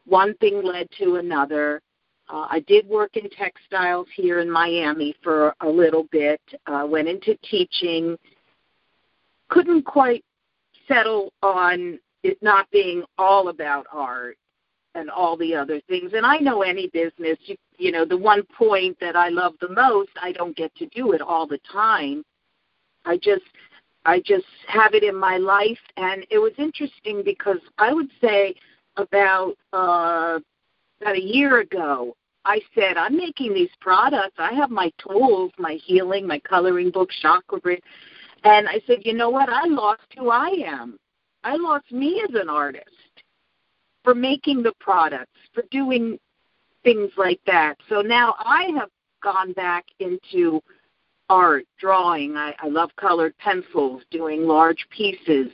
one 0.07 0.35
thing 0.37 0.63
led 0.63 0.89
to 0.99 1.17
another. 1.17 1.81
Uh, 2.29 2.47
I 2.49 2.61
did 2.61 2.87
work 2.87 3.17
in 3.17 3.29
textiles 3.31 4.07
here 4.15 4.41
in 4.41 4.51
Miami 4.51 5.15
for 5.23 5.55
a 5.61 5.69
little 5.69 6.05
bit, 6.05 6.41
uh, 6.67 6.87
went 6.89 7.09
into 7.09 7.37
teaching, 7.49 8.17
couldn't 9.49 9.83
quite 9.85 10.25
settle 10.89 11.33
on 11.43 11.99
it 12.25 12.43
not 12.43 12.69
being 12.71 13.05
all 13.19 13.49
about 13.49 13.87
art 13.93 14.37
and 14.95 15.11
all 15.11 15.37
the 15.37 15.55
other 15.55 15.81
things. 15.89 16.13
And 16.15 16.25
I 16.25 16.39
know 16.39 16.63
any 16.63 16.89
business, 16.89 17.39
you, 17.45 17.57
you 17.79 17.93
know, 17.93 18.05
the 18.05 18.17
one 18.17 18.43
point 18.57 18.97
that 19.01 19.15
I 19.15 19.29
love 19.29 19.55
the 19.61 19.69
most, 19.69 20.11
I 20.21 20.33
don't 20.33 20.57
get 20.57 20.75
to 20.77 20.87
do 20.87 21.13
it 21.13 21.21
all 21.21 21.47
the 21.47 21.61
time. 21.71 22.25
I 23.05 23.19
just 23.19 23.45
I 24.07 24.21
just 24.21 24.47
have 24.67 24.95
it 24.95 25.03
in 25.03 25.17
my 25.17 25.37
life 25.37 25.79
and 25.97 26.27
it 26.31 26.39
was 26.39 26.53
interesting 26.59 27.23
because 27.25 27.59
I 27.79 27.93
would 27.93 28.11
say 28.21 28.55
about 28.97 29.55
uh 29.73 30.39
about 31.01 31.17
a 31.17 31.23
year 31.23 31.61
ago, 31.61 32.17
I 32.47 32.61
said, 32.75 32.97
I'm 32.97 33.17
making 33.17 33.53
these 33.53 33.71
products. 33.81 34.37
I 34.39 34.53
have 34.53 34.71
my 34.71 34.91
tools, 34.99 35.51
my 35.59 35.79
healing, 35.85 36.27
my 36.27 36.39
coloring 36.39 36.91
book, 36.91 37.11
chakra. 37.21 37.77
And 38.45 38.69
I 38.69 38.81
said, 38.87 38.99
you 39.05 39.13
know 39.15 39.29
what? 39.31 39.49
I 39.49 39.67
lost 39.67 40.03
who 40.17 40.31
I 40.31 40.49
am. 40.67 40.99
I 41.45 41.57
lost 41.57 41.93
me 41.93 42.23
as 42.29 42.35
an 42.35 42.49
artist 42.49 42.89
for 44.03 44.15
making 44.15 44.63
the 44.63 44.73
products, 44.81 45.39
for 45.53 45.63
doing 45.71 46.19
things 46.83 47.11
like 47.17 47.41
that. 47.47 47.77
So 47.89 48.03
now 48.03 48.35
I 48.39 48.71
have 48.77 48.91
gone 49.23 49.53
back 49.53 49.85
into 50.01 50.61
art, 51.31 51.67
drawing. 51.79 52.37
I, 52.37 52.55
I 52.61 52.69
love 52.69 52.91
colored 52.97 53.37
pencils, 53.39 54.03
doing 54.11 54.47
large 54.47 54.87
pieces. 54.91 55.49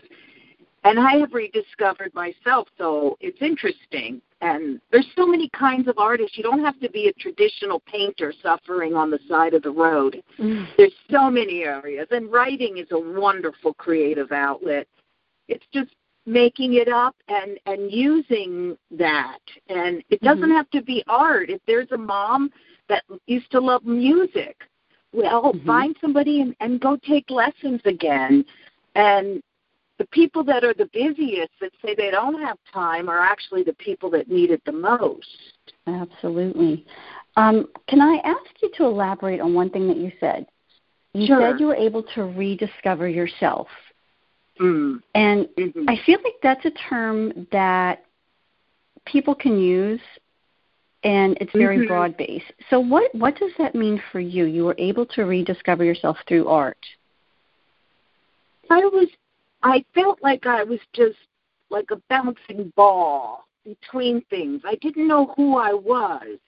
And 0.83 0.99
I 0.99 1.17
have 1.19 1.35
rediscovered 1.35 2.13
myself, 2.15 2.67
so 2.79 3.17
it's 3.21 3.41
interesting. 3.43 4.23
And 4.41 4.81
there's 4.91 5.07
so 5.15 5.27
many 5.27 5.51
kinds 5.51 5.87
of 5.89 5.99
artists. 5.99 6.39
You 6.39 6.43
don't 6.43 6.65
have 6.65 6.81
to 6.81 6.91
be 6.91 7.09
a 7.09 7.13
traditional 7.13 7.81
painter 7.81 8.33
suffering 8.43 8.95
on 8.95 9.11
the 9.11 9.19
side 9.29 9.53
of 9.53 9.63
the 9.63 9.71
road. 9.71 10.23
Mm. 10.39 10.67
There's 10.79 10.95
so 11.11 11.31
many 11.31 11.63
areas. 11.65 12.09
And 12.11 12.33
writing 12.33 12.79
is 12.79 12.87
a 12.93 12.99
wonderful 12.99 13.75
creative 13.75 14.33
outlet. 14.33 14.89
It's 15.51 15.67
just 15.73 15.91
making 16.27 16.75
it 16.75 16.89
up 16.89 17.17
and 17.29 17.59
and 17.67 17.91
using 17.91 18.77
that 18.91 19.41
and 19.69 20.03
it 20.11 20.21
doesn't 20.21 20.45
mm-hmm. 20.45 20.53
have 20.53 20.69
to 20.71 20.83
be 20.83 21.03
art 21.09 21.49
if 21.49 21.61
there's 21.67 21.91
a 21.93 21.97
mom 21.97 22.51
that 22.91 23.03
used 23.27 23.51
to 23.51 23.59
love 23.59 23.85
music 23.87 24.59
well 25.15 25.55
mm-hmm. 25.55 25.67
find 25.67 25.97
somebody 25.99 26.43
and, 26.43 26.55
and 26.61 26.79
go 26.79 26.97
take 27.09 27.31
lessons 27.31 27.81
again 27.87 28.45
and 28.95 29.43
the 30.01 30.07
people 30.07 30.43
that 30.43 30.65
are 30.65 30.73
the 30.73 30.89
busiest 30.95 31.51
that 31.61 31.73
say 31.85 31.95
they 31.95 32.11
don't 32.11 32.41
have 32.41 32.57
time 32.73 33.11
are 33.11 33.21
actually 33.21 33.63
the 33.63 33.75
people 33.75 34.09
that 34.09 34.31
need 34.31 34.51
it 34.51 34.63
the 34.65 34.73
most. 34.73 35.27
Absolutely. 35.87 36.87
Um, 37.37 37.67
can 37.87 38.01
I 38.01 38.19
ask 38.25 38.51
you 38.63 38.71
to 38.79 38.85
elaborate 38.85 39.43
on 39.43 39.53
one 39.53 39.69
thing 39.69 39.89
that 39.89 39.99
you 39.99 40.11
said? 40.19 40.47
You 41.13 41.27
sure. 41.27 41.41
said 41.43 41.61
you 41.61 41.67
were 41.67 41.75
able 41.75 42.03
to 42.15 42.23
rediscover 42.23 43.11
yourself. 43.11 43.69
Mm. 44.59 45.01
And 45.15 45.49
mm-hmm. 45.59 45.89
I 45.89 45.99
feel 46.05 46.19
like 46.25 46.35
that's 46.43 46.65
a 46.65 46.71
term 46.89 47.47
that 47.53 48.05
people 49.07 49.35
can 49.35 49.59
use 49.59 50.01
and 51.03 51.37
it's 51.41 51.53
very 51.53 51.79
mm-hmm. 51.79 51.87
broad 51.87 52.17
based. 52.17 52.53
So 52.69 52.79
what 52.79 53.15
what 53.15 53.37
does 53.37 53.53
that 53.59 53.75
mean 53.75 54.03
for 54.13 54.21
you? 54.21 54.45
You 54.45 54.65
were 54.65 54.77
able 54.79 55.07
to 55.07 55.25
rediscover 55.25 55.85
yourself 55.85 56.19
through 56.29 56.49
art. 56.49 56.85
I 58.69 58.81
was 58.81 59.09
I 59.63 59.85
felt 59.95 60.23
like 60.23 60.47
I 60.47 60.63
was 60.63 60.81
just 60.93 61.17
like 61.71 61.91
a 61.91 61.97
bouncing 62.09 62.73
ball 62.77 63.45
between 63.65 64.23
things. 64.31 64.63
I 64.65 64.75
didn't 64.77 65.09
know 65.09 65.33
who 65.37 65.57
I 65.57 65.73
was. 65.73 66.39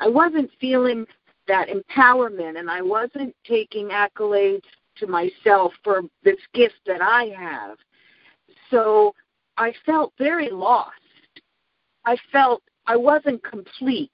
I 0.00 0.08
wasn't 0.08 0.50
feeling 0.60 1.06
that 1.48 1.68
empowerment 1.68 2.58
and 2.58 2.70
I 2.70 2.82
wasn't 2.82 3.34
taking 3.46 3.88
accolades 3.88 4.62
to 4.96 5.06
myself 5.06 5.72
for 5.82 6.02
this 6.22 6.38
gift 6.54 6.80
that 6.86 7.02
I 7.02 7.32
have. 7.36 7.78
So 8.70 9.14
I 9.56 9.72
felt 9.84 10.12
very 10.18 10.50
lost. 10.50 10.90
I 12.04 12.16
felt 12.30 12.62
I 12.86 12.96
wasn't 12.96 13.42
complete 13.44 14.10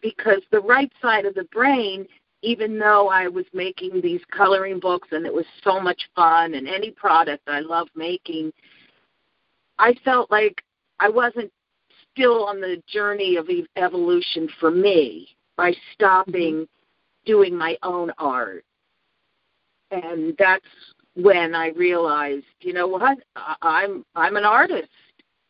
because 0.00 0.42
the 0.50 0.60
right 0.60 0.92
side 1.02 1.24
of 1.26 1.34
the 1.34 1.44
brain 1.44 2.06
even 2.42 2.78
though 2.78 3.08
I 3.08 3.28
was 3.28 3.46
making 3.52 4.00
these 4.00 4.20
coloring 4.30 4.78
books 4.78 5.08
and 5.10 5.26
it 5.26 5.34
was 5.34 5.46
so 5.64 5.80
much 5.80 6.00
fun 6.14 6.54
and 6.54 6.68
any 6.68 6.90
product 6.90 7.42
I 7.48 7.60
love 7.60 7.88
making, 7.96 8.52
I 9.78 9.94
felt 10.04 10.30
like 10.30 10.62
I 11.00 11.08
wasn't 11.08 11.52
still 12.12 12.44
on 12.44 12.60
the 12.60 12.82
journey 12.86 13.36
of 13.36 13.48
evolution 13.76 14.48
for 14.60 14.70
me 14.70 15.28
by 15.56 15.72
stopping 15.94 16.54
mm-hmm. 16.54 17.26
doing 17.26 17.56
my 17.56 17.76
own 17.82 18.12
art. 18.18 18.64
And 19.90 20.34
that's 20.38 20.64
when 21.14 21.54
I 21.54 21.68
realized, 21.70 22.44
you 22.60 22.72
know 22.72 22.86
what? 22.86 23.18
I'm 23.62 24.04
I'm 24.14 24.36
an 24.36 24.44
artist. 24.44 24.90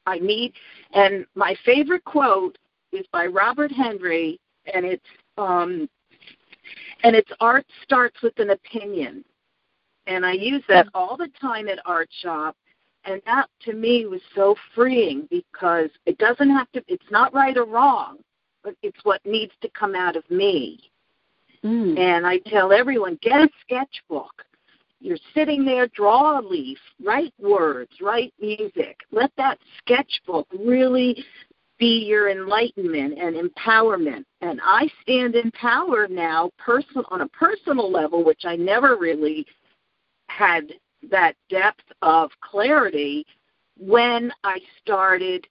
I 0.06 0.18
need 0.18 0.52
and 0.94 1.26
my 1.34 1.54
favorite 1.64 2.04
quote 2.04 2.56
is 2.92 3.06
by 3.12 3.26
Robert 3.26 3.70
Henri 3.72 4.40
and 4.72 4.84
it's 4.84 5.04
um 5.36 5.88
and 7.02 7.14
it's 7.14 7.30
art 7.40 7.66
starts 7.82 8.20
with 8.22 8.38
an 8.38 8.50
opinion. 8.50 9.24
And 10.06 10.24
I 10.24 10.32
use 10.32 10.62
that 10.68 10.88
all 10.94 11.16
the 11.16 11.28
time 11.40 11.68
at 11.68 11.78
Art 11.84 12.08
Shop. 12.22 12.56
And 13.04 13.20
that 13.26 13.48
to 13.62 13.72
me 13.72 14.06
was 14.06 14.20
so 14.34 14.56
freeing 14.74 15.28
because 15.30 15.90
it 16.06 16.18
doesn't 16.18 16.50
have 16.50 16.70
to, 16.72 16.82
it's 16.88 17.10
not 17.10 17.32
right 17.32 17.56
or 17.56 17.64
wrong, 17.64 18.18
but 18.64 18.74
it's 18.82 18.98
what 19.04 19.24
needs 19.24 19.52
to 19.62 19.68
come 19.70 19.94
out 19.94 20.16
of 20.16 20.28
me. 20.30 20.90
Mm. 21.64 21.98
And 21.98 22.26
I 22.26 22.38
tell 22.38 22.72
everyone 22.72 23.18
get 23.22 23.40
a 23.40 23.48
sketchbook. 23.62 24.44
You're 25.00 25.18
sitting 25.34 25.64
there, 25.64 25.86
draw 25.88 26.40
a 26.40 26.42
leaf, 26.42 26.78
write 27.04 27.32
words, 27.38 27.92
write 28.00 28.34
music. 28.40 28.98
Let 29.12 29.30
that 29.36 29.58
sketchbook 29.78 30.48
really 30.58 31.24
be 31.78 32.04
your 32.04 32.30
enlightenment 32.30 33.18
and 33.18 33.36
empowerment. 33.36 34.24
And 34.40 34.60
I 34.64 34.88
stand 35.02 35.36
in 35.36 35.52
power 35.52 36.08
now 36.08 36.50
person 36.58 37.04
on 37.10 37.20
a 37.20 37.28
personal 37.28 37.90
level, 37.90 38.24
which 38.24 38.42
I 38.44 38.56
never 38.56 38.96
really 38.96 39.46
had 40.28 40.72
that 41.10 41.36
depth 41.48 41.84
of 42.02 42.30
clarity 42.40 43.24
when 43.78 44.32
I 44.42 44.58
started 44.82 45.46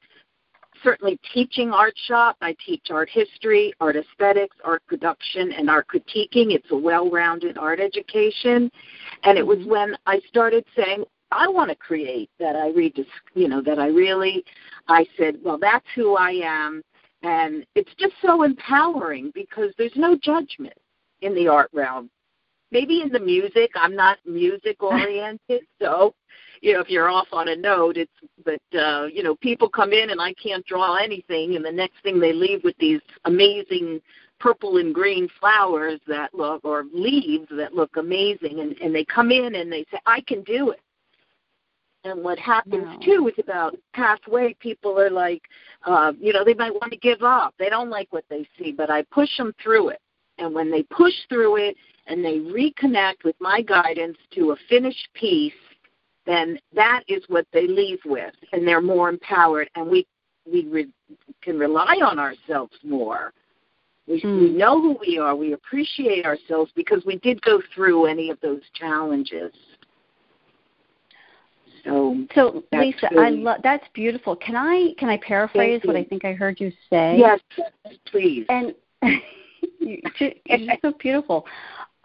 certainly 0.84 1.19
teaching 1.34 1.72
art 1.72 1.93
shop. 2.07 2.38
I 2.41 2.55
teach 2.65 2.88
art 2.89 3.10
history, 3.12 3.74
art 3.79 3.96
aesthetics, 3.96 4.55
art 4.63 4.84
production, 4.88 5.51
and 5.53 5.69
art 5.69 5.88
critiquing. 5.88 6.51
It's 6.53 6.72
a 6.72 6.77
well-rounded 6.77 7.57
art 7.57 7.79
education. 7.79 8.72
And 9.24 9.38
it 9.38 9.46
was 9.46 9.60
mm-hmm. 9.60 9.69
when 9.69 9.98
I 10.05 10.19
started 10.27 10.65
saying, 10.75 11.03
I 11.31 11.48
want 11.48 11.69
to 11.69 11.75
create 11.75 12.29
that 12.39 12.55
I 12.55 12.69
read, 12.69 12.98
you 13.34 13.48
know, 13.50 13.62
that 13.62 13.79
I 13.79 13.88
really, 13.88 14.46
I 14.88 15.05
said, 15.17 15.36
well, 15.43 15.57
that's 15.57 15.86
who 15.93 16.15
I 16.15 16.31
am, 16.31 16.81
And 17.24 17.65
it's 17.75 17.93
just 17.98 18.13
so 18.22 18.43
empowering 18.43 19.31
because 19.34 19.72
there's 19.77 19.96
no 19.96 20.15
judgment 20.15 20.77
in 21.22 21.34
the 21.34 21.48
art 21.48 21.69
realm. 21.74 22.10
Maybe 22.72 23.02
in 23.02 23.10
the 23.10 23.20
music, 23.20 23.72
I'm 23.76 23.96
not 23.96 24.18
music 24.26 24.82
oriented, 24.84 25.62
so 25.82 26.14
you 26.62 26.74
know, 26.74 26.80
if 26.80 26.90
you're 26.90 27.10
off 27.10 27.28
on 27.32 27.50
a 27.50 27.56
note, 27.56 27.98
it's 27.98 28.12
but 28.44 28.62
uh, 28.78 29.06
you 29.06 29.24
know, 29.24 29.36
people 29.36 29.70
come 29.70 29.94
in 29.94 30.10
and 30.10 30.22
I 30.22 30.34
can't 30.34 30.66
draw 30.66 30.96
anything 30.96 31.56
and 31.56 31.64
the 31.64 31.72
next 31.72 32.02
thing 32.04 32.20
they 32.20 32.34
leave 32.34 32.64
with 32.64 32.78
these 32.80 33.02
amazing 33.26 34.02
purple 34.40 34.78
and 34.78 34.94
green 34.94 35.28
flowers 35.40 36.00
that 36.08 36.34
look 36.34 36.64
or 36.64 36.86
leaves 36.94 37.48
that 37.52 37.74
look 37.74 37.98
amazing 37.98 38.60
and, 38.60 38.76
and 38.82 38.94
they 38.94 39.04
come 39.04 39.32
in 39.32 39.56
and 39.56 39.72
they 39.72 39.86
say, 39.92 40.00
I 40.06 40.22
can 40.22 40.44
do 40.44 40.72
it. 40.72 40.80
And 42.04 42.24
what 42.24 42.40
happens 42.40 43.04
too 43.04 43.28
is 43.28 43.44
about 43.44 43.76
halfway 43.94 44.54
people 44.56 44.98
are 45.00 45.10
like, 45.10 45.42
uh, 45.86 46.14
you 46.20 46.32
know, 46.32 46.46
they 46.46 46.54
might 46.54 46.74
want 46.74 46.92
to 46.92 46.98
give 47.00 47.22
up. 47.22 47.54
They 47.60 47.70
don't 47.70 47.90
like 47.90 48.08
what 48.12 48.24
they 48.30 48.48
see, 48.58 48.72
but 48.72 48.90
I 48.90 49.04
push 49.12 49.36
them 49.38 49.54
through 49.62 49.90
it. 49.90 50.00
And 50.38 50.54
when 50.54 50.72
they 50.72 50.84
push 50.84 51.14
through 51.28 51.58
it 51.58 51.76
and 52.08 52.24
they 52.24 52.40
reconnect 52.40 53.24
with 53.24 53.36
my 53.40 53.62
guidance 53.62 54.18
to 54.36 54.52
a 54.52 54.56
finished 54.70 55.08
piece, 55.14 55.54
then 56.26 56.60
that 56.74 57.04
is 57.08 57.24
what 57.28 57.46
they 57.54 57.68
leave 57.68 58.00
with, 58.06 58.34
and 58.52 58.68
they're 58.68 58.82
more 58.82 59.10
empowered, 59.10 59.70
and 59.76 59.90
we 59.90 60.06
we 60.52 60.66
re- 60.68 60.92
can 61.42 61.60
rely 61.60 62.00
on 62.04 62.20
ourselves 62.20 62.74
more. 62.84 63.34
We, 64.08 64.22
mm. 64.22 64.40
we 64.40 64.50
know 64.52 64.82
who 64.82 64.98
we 65.00 65.18
are. 65.18 65.36
We 65.36 65.54
appreciate 65.54 66.26
ourselves 66.26 66.72
because 66.76 67.04
we 67.06 67.18
did 67.18 67.42
go 67.42 67.62
through 67.76 68.06
any 68.06 68.30
of 68.30 68.40
those 68.42 68.62
challenges. 68.74 69.52
So, 71.84 72.26
so 72.36 72.64
Lisa, 72.74 73.10
really, 73.12 73.26
I 73.26 73.30
love 73.30 73.60
that's 73.64 73.86
beautiful. 73.94 74.36
Can 74.36 74.56
I 74.56 74.94
can 74.98 75.10
I 75.10 75.18
paraphrase 75.18 75.82
what 75.86 75.96
I 75.96 76.04
think 76.04 76.26
I 76.26 76.34
heard 76.34 76.60
you 76.60 76.72
say? 76.90 77.18
Yes, 77.18 77.40
please. 78.12 78.46
And 78.50 78.76
it's 79.80 80.82
so 80.82 80.94
beautiful. 81.00 81.46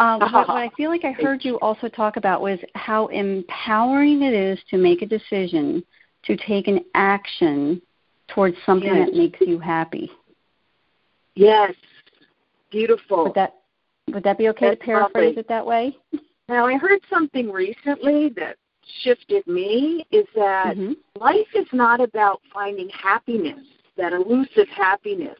Um, 0.02 0.18
what, 0.18 0.48
what 0.48 0.56
I 0.56 0.68
feel 0.76 0.90
like 0.90 1.04
I 1.04 1.12
heard 1.12 1.44
you 1.44 1.60
also 1.60 1.88
talk 1.88 2.16
about 2.16 2.42
was 2.42 2.58
how 2.74 3.06
empowering 3.06 4.22
it 4.22 4.34
is 4.34 4.58
to 4.70 4.76
make 4.76 5.00
a 5.00 5.06
decision 5.06 5.84
to 6.24 6.36
take 6.36 6.66
an 6.66 6.80
action 6.96 7.80
towards 8.26 8.56
something 8.66 8.92
yes. 8.92 9.08
that 9.08 9.16
makes 9.16 9.38
you 9.40 9.60
happy. 9.60 10.10
Yes, 11.36 11.72
beautiful. 12.72 13.24
Would 13.24 13.34
that 13.34 13.54
would 14.12 14.24
that 14.24 14.38
be 14.38 14.48
okay 14.48 14.70
That's 14.70 14.80
to 14.80 14.84
paraphrase 14.84 15.36
lovely. 15.36 15.40
it 15.40 15.48
that 15.48 15.64
way? 15.64 15.96
Now 16.48 16.66
I 16.66 16.74
heard 16.74 16.98
something 17.08 17.52
recently 17.52 18.30
that 18.30 18.56
shifted 19.02 19.46
me 19.46 20.04
is 20.10 20.26
that 20.34 20.76
mm-hmm. 20.76 20.94
life 21.20 21.46
is 21.54 21.68
not 21.72 22.00
about 22.00 22.40
finding 22.52 22.88
happiness, 22.88 23.64
that 23.96 24.12
elusive 24.12 24.68
happiness. 24.76 25.38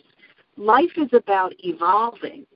Life 0.57 0.93
is 0.97 1.09
about 1.13 1.53
evolving 1.59 2.47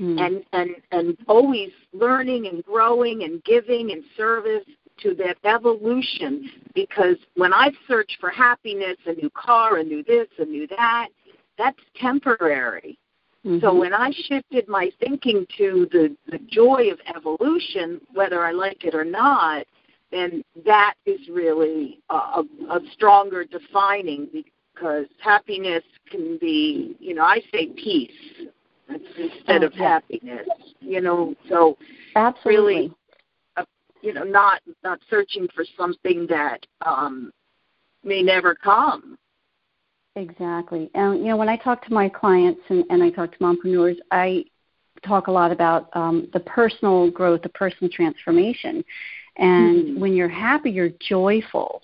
mm. 0.00 0.20
and, 0.20 0.44
and, 0.52 0.70
and 0.92 1.16
always 1.26 1.70
learning 1.92 2.46
and 2.46 2.64
growing 2.64 3.24
and 3.24 3.42
giving 3.44 3.92
and 3.92 4.02
service 4.16 4.64
to 5.02 5.14
that 5.14 5.36
evolution 5.44 6.50
because 6.74 7.16
when 7.36 7.52
I've 7.52 7.74
searched 7.86 8.16
for 8.20 8.30
happiness, 8.30 8.96
a 9.06 9.12
new 9.12 9.30
car, 9.30 9.78
a 9.78 9.84
new 9.84 10.02
this, 10.02 10.28
a 10.38 10.44
new 10.44 10.66
that, 10.68 11.08
that's 11.56 11.78
temporary. 12.00 12.98
Mm-hmm. 13.44 13.60
So 13.60 13.74
when 13.74 13.94
I 13.94 14.12
shifted 14.26 14.68
my 14.68 14.90
thinking 15.00 15.46
to 15.58 15.88
the, 15.92 16.16
the 16.30 16.38
joy 16.50 16.90
of 16.90 16.98
evolution, 17.14 18.00
whether 18.12 18.44
I 18.44 18.52
like 18.52 18.84
it 18.84 18.94
or 18.94 19.04
not, 19.04 19.66
then 20.10 20.42
that 20.64 20.94
is 21.06 21.20
really 21.30 22.00
a, 22.10 22.14
a, 22.14 22.44
a 22.70 22.80
stronger 22.92 23.44
defining 23.44 24.28
because 24.74 25.06
happiness 25.20 25.84
can 26.10 26.38
be, 26.38 26.96
you 26.98 27.14
know, 27.14 27.24
I 27.24 27.40
say 27.52 27.66
peace 27.66 28.10
instead 28.88 29.62
oh, 29.62 29.66
of 29.66 29.72
happiness. 29.74 30.46
You 30.80 31.00
know, 31.00 31.34
so 31.48 31.76
absolutely, 32.16 32.74
really, 32.74 32.92
uh, 33.56 33.64
you 34.02 34.14
know, 34.14 34.24
not 34.24 34.60
not 34.82 35.00
searching 35.10 35.48
for 35.54 35.64
something 35.76 36.26
that 36.28 36.64
um, 36.84 37.32
may 38.04 38.22
never 38.22 38.54
come. 38.54 39.18
Exactly, 40.16 40.90
and 40.94 41.18
you 41.18 41.26
know, 41.26 41.36
when 41.36 41.48
I 41.48 41.56
talk 41.56 41.84
to 41.86 41.92
my 41.92 42.08
clients 42.08 42.60
and, 42.68 42.84
and 42.90 43.02
I 43.02 43.10
talk 43.10 43.32
to 43.32 43.38
mompreneurs, 43.38 43.98
I 44.10 44.44
talk 45.06 45.28
a 45.28 45.32
lot 45.32 45.52
about 45.52 45.88
um, 45.94 46.28
the 46.32 46.40
personal 46.40 47.10
growth, 47.10 47.42
the 47.42 47.48
personal 47.50 47.90
transformation. 47.90 48.84
And 49.36 49.84
mm-hmm. 49.84 50.00
when 50.00 50.14
you're 50.14 50.28
happy, 50.28 50.70
you're 50.70 50.90
joyful. 51.00 51.82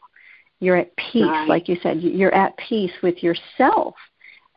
You're 0.60 0.76
at 0.76 0.96
peace, 0.96 1.22
right. 1.24 1.48
like 1.48 1.68
you 1.68 1.76
said. 1.82 2.00
You're 2.00 2.34
at 2.34 2.56
peace 2.56 2.92
with 3.02 3.22
yourself 3.22 3.94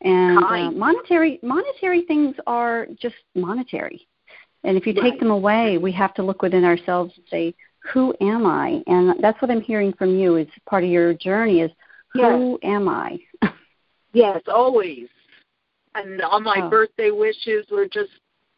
and 0.01 0.37
uh, 0.43 0.71
monetary 0.71 1.39
monetary 1.41 2.03
things 2.03 2.35
are 2.45 2.87
just 3.01 3.15
monetary. 3.35 4.07
And 4.63 4.77
if 4.77 4.85
you 4.85 4.93
take 4.93 5.19
them 5.19 5.31
away, 5.31 5.77
we 5.77 5.91
have 5.93 6.13
to 6.15 6.23
look 6.23 6.41
within 6.41 6.63
ourselves 6.63 7.13
and 7.15 7.25
say, 7.29 7.55
"Who 7.93 8.13
am 8.21 8.45
I?" 8.45 8.83
And 8.87 9.15
that's 9.21 9.41
what 9.41 9.49
I'm 9.49 9.61
hearing 9.61 9.93
from 9.93 10.17
you. 10.17 10.35
Is 10.35 10.47
part 10.67 10.83
of 10.83 10.89
your 10.89 11.13
journey 11.13 11.61
is 11.61 11.71
who 12.13 12.59
yes. 12.61 12.71
am 12.71 12.89
I? 12.89 13.19
yes, 14.13 14.41
always. 14.47 15.07
And 15.95 16.21
all 16.21 16.39
my 16.39 16.61
oh. 16.63 16.69
birthday 16.69 17.11
wishes 17.11 17.65
were 17.71 17.87
just 17.87 18.11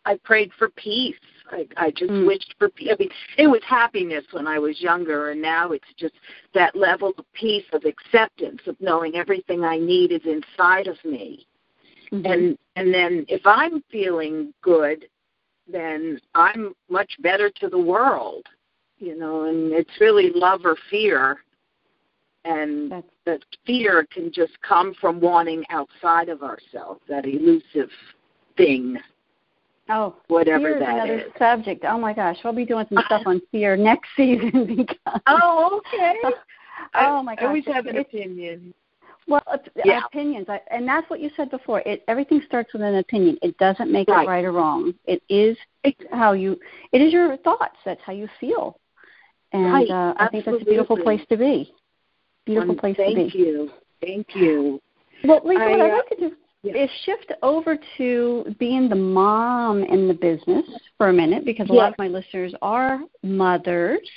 I 0.05 0.19
prayed 0.23 0.51
for 0.57 0.69
peace. 0.69 1.15
I, 1.51 1.67
I 1.77 1.91
just 1.91 2.11
mm. 2.11 2.27
wished 2.27 2.55
for 2.57 2.69
peace. 2.69 2.89
I 2.91 2.95
mean, 2.99 3.09
it 3.37 3.47
was 3.47 3.61
happiness 3.67 4.25
when 4.31 4.47
I 4.47 4.59
was 4.59 4.81
younger, 4.81 5.31
and 5.31 5.41
now 5.41 5.71
it's 5.71 5.93
just 5.97 6.13
that 6.53 6.75
level 6.75 7.13
of 7.17 7.25
peace, 7.33 7.65
of 7.73 7.83
acceptance, 7.85 8.61
of 8.67 8.75
knowing 8.79 9.15
everything 9.15 9.63
I 9.63 9.77
need 9.77 10.11
is 10.11 10.21
inside 10.25 10.87
of 10.87 10.97
me. 11.03 11.47
Mm-hmm. 12.11 12.25
And 12.25 12.57
and 12.75 12.93
then 12.93 13.25
if 13.27 13.41
I'm 13.45 13.83
feeling 13.91 14.53
good, 14.61 15.05
then 15.71 16.19
I'm 16.35 16.73
much 16.89 17.11
better 17.19 17.51
to 17.59 17.69
the 17.69 17.79
world, 17.79 18.45
you 18.97 19.17
know. 19.17 19.43
And 19.43 19.71
it's 19.71 19.99
really 19.99 20.31
love 20.33 20.61
or 20.65 20.75
fear, 20.89 21.37
and 22.45 22.91
That's... 22.91 23.07
that 23.25 23.43
fear 23.65 24.07
can 24.11 24.31
just 24.31 24.59
come 24.61 24.93
from 24.99 25.19
wanting 25.19 25.63
outside 25.69 26.29
of 26.29 26.41
ourselves, 26.41 27.01
that 27.07 27.25
elusive 27.25 27.89
thing. 28.57 28.97
Oh, 29.89 30.15
whatever 30.27 30.73
fear 30.73 30.79
that 30.79 31.09
is 31.09 31.23
subject. 31.37 31.83
Oh 31.87 31.97
my 31.97 32.13
gosh, 32.13 32.37
we'll 32.43 32.53
be 32.53 32.65
doing 32.65 32.85
some 32.89 33.03
stuff 33.05 33.23
on 33.25 33.41
fear 33.51 33.75
next 33.75 34.09
season 34.17 34.75
because. 34.75 35.21
Oh, 35.27 35.81
okay. 35.93 36.15
oh 36.95 37.23
my 37.23 37.35
gosh, 37.35 37.43
I 37.43 37.47
always 37.47 37.65
have 37.65 37.87
an 37.87 37.97
opinion. 37.97 38.73
Well, 39.27 39.43
uh, 39.45 39.57
yeah. 39.85 40.01
opinions, 40.05 40.47
I, 40.49 40.59
and 40.71 40.87
that's 40.87 41.07
what 41.09 41.19
you 41.19 41.29
said 41.37 41.51
before. 41.51 41.81
It 41.85 42.03
everything 42.07 42.41
starts 42.45 42.73
with 42.73 42.81
an 42.81 42.95
opinion. 42.95 43.37
It 43.41 43.57
doesn't 43.57 43.91
make 43.91 44.07
right. 44.09 44.25
it 44.25 44.29
right 44.29 44.45
or 44.45 44.51
wrong. 44.51 44.93
It 45.05 45.21
is 45.29 45.57
how 46.11 46.33
you. 46.33 46.59
It 46.91 47.01
is 47.01 47.13
your 47.13 47.37
thoughts. 47.37 47.77
That's 47.85 48.01
how 48.03 48.13
you 48.13 48.27
feel, 48.39 48.79
and 49.53 49.71
right. 49.71 49.89
uh, 49.89 50.13
I 50.17 50.29
think 50.29 50.45
that's 50.45 50.61
a 50.61 50.65
beautiful 50.65 50.97
place 50.97 51.21
to 51.29 51.37
be. 51.37 51.71
Beautiful 52.45 52.71
um, 52.71 52.77
place 52.77 52.97
to 52.97 53.05
be. 53.05 53.15
Thank 53.15 53.35
you. 53.35 53.71
Thank 54.01 54.27
you. 54.35 54.81
Well, 55.23 55.41
Lisa, 55.43 55.61
I, 55.61 55.69
what 55.69 55.81
I'd 55.81 55.91
uh, 55.91 55.95
like 55.95 56.09
to 56.09 56.15
do 56.15 56.35
yeah. 56.63 56.75
is 56.75 56.89
shift 57.05 57.31
over 57.41 57.77
to 57.97 58.55
being 58.59 58.89
the 58.89 58.95
mom 58.95 59.83
in 59.83 60.07
the 60.07 60.13
business 60.13 60.65
for 60.97 61.09
a 61.09 61.13
minute 61.13 61.45
because 61.45 61.69
a 61.69 61.73
yes. 61.73 61.77
lot 61.77 61.91
of 61.91 61.97
my 61.97 62.07
listeners 62.07 62.53
are 62.61 62.99
mothers 63.23 64.07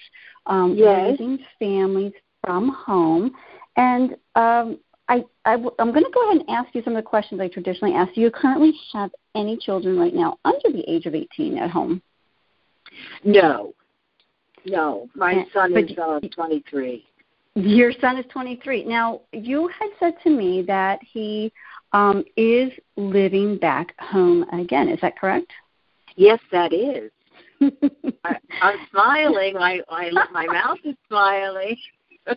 um, 0.46 0.74
yes. 0.76 1.10
raising 1.10 1.38
families 1.58 2.12
from 2.44 2.70
home. 2.70 3.32
And 3.76 4.12
um, 4.34 4.78
I, 5.08 5.24
I, 5.44 5.54
am 5.54 5.92
going 5.92 6.04
to 6.04 6.10
go 6.12 6.30
ahead 6.30 6.42
and 6.46 6.50
ask 6.50 6.74
you 6.74 6.82
some 6.82 6.96
of 6.96 7.02
the 7.02 7.08
questions 7.08 7.40
I 7.40 7.48
traditionally 7.48 7.94
ask. 7.94 8.12
Do 8.14 8.20
you 8.20 8.30
currently 8.30 8.72
have 8.92 9.10
any 9.34 9.56
children 9.56 9.98
right 9.98 10.14
now 10.14 10.38
under 10.44 10.70
the 10.72 10.84
age 10.88 11.06
of 11.06 11.14
18 11.14 11.58
at 11.58 11.70
home? 11.70 12.02
No. 13.24 13.74
No. 14.64 15.08
My 15.14 15.46
son 15.52 15.76
is 15.76 15.96
uh, 15.98 16.20
23. 16.34 17.04
Your 17.54 17.92
son 18.00 18.16
is 18.16 18.24
23. 18.32 18.84
Now, 18.84 19.20
you 19.32 19.68
had 19.68 19.90
said 20.00 20.14
to 20.22 20.30
me 20.30 20.62
that 20.62 21.00
he 21.02 21.52
um, 21.92 22.24
is 22.36 22.72
living 22.96 23.58
back 23.58 23.94
home 24.00 24.44
again. 24.52 24.88
Is 24.88 25.00
that 25.00 25.18
correct? 25.18 25.52
Yes, 26.16 26.40
that 26.50 26.72
is. 26.72 27.10
I, 28.24 28.36
I'm 28.60 28.76
smiling. 28.90 29.56
I, 29.56 29.80
I, 29.88 30.10
my 30.32 30.46
mouth 30.46 30.78
is 30.84 30.96
smiling. 31.08 31.76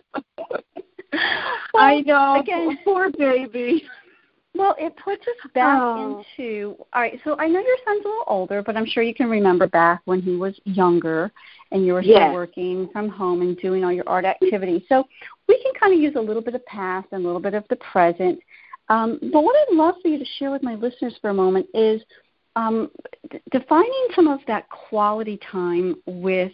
I 1.74 2.00
know. 2.02 2.40
Again, 2.40 2.78
poor 2.84 3.10
baby. 3.10 3.84
Well, 4.54 4.74
it 4.78 4.94
puts 5.04 5.22
us 5.22 5.50
back 5.54 5.78
oh. 5.80 6.24
into 6.38 6.76
all 6.92 7.02
right. 7.02 7.20
So 7.24 7.36
I 7.38 7.46
know 7.46 7.60
your 7.60 7.76
son's 7.84 8.04
a 8.04 8.08
little 8.08 8.24
older, 8.26 8.62
but 8.62 8.76
I'm 8.76 8.86
sure 8.86 9.02
you 9.02 9.14
can 9.14 9.28
remember 9.28 9.66
back 9.66 10.00
when 10.06 10.22
he 10.22 10.36
was 10.36 10.58
younger, 10.64 11.30
and 11.72 11.84
you 11.84 11.92
were 11.92 12.02
still 12.02 12.14
yes. 12.14 12.32
working 12.32 12.88
from 12.92 13.08
home 13.08 13.42
and 13.42 13.58
doing 13.58 13.84
all 13.84 13.92
your 13.92 14.08
art 14.08 14.24
activities. 14.24 14.82
So 14.88 15.04
we 15.46 15.62
can 15.62 15.74
kind 15.78 15.92
of 15.92 16.00
use 16.00 16.14
a 16.16 16.20
little 16.20 16.42
bit 16.42 16.54
of 16.54 16.64
past 16.64 17.08
and 17.12 17.22
a 17.22 17.26
little 17.26 17.40
bit 17.40 17.54
of 17.54 17.64
the 17.68 17.76
present 17.76 18.40
um, 18.88 19.18
but 19.32 19.42
what 19.42 19.56
I'd 19.56 19.76
love 19.76 19.96
for 20.02 20.08
you 20.08 20.18
to 20.18 20.24
share 20.38 20.50
with 20.50 20.62
my 20.62 20.74
listeners 20.74 21.14
for 21.20 21.30
a 21.30 21.34
moment 21.34 21.66
is 21.74 22.02
um, 22.54 22.90
d- 23.30 23.40
defining 23.50 24.08
some 24.14 24.28
of 24.28 24.40
that 24.46 24.68
quality 24.70 25.38
time 25.50 25.96
with 26.06 26.52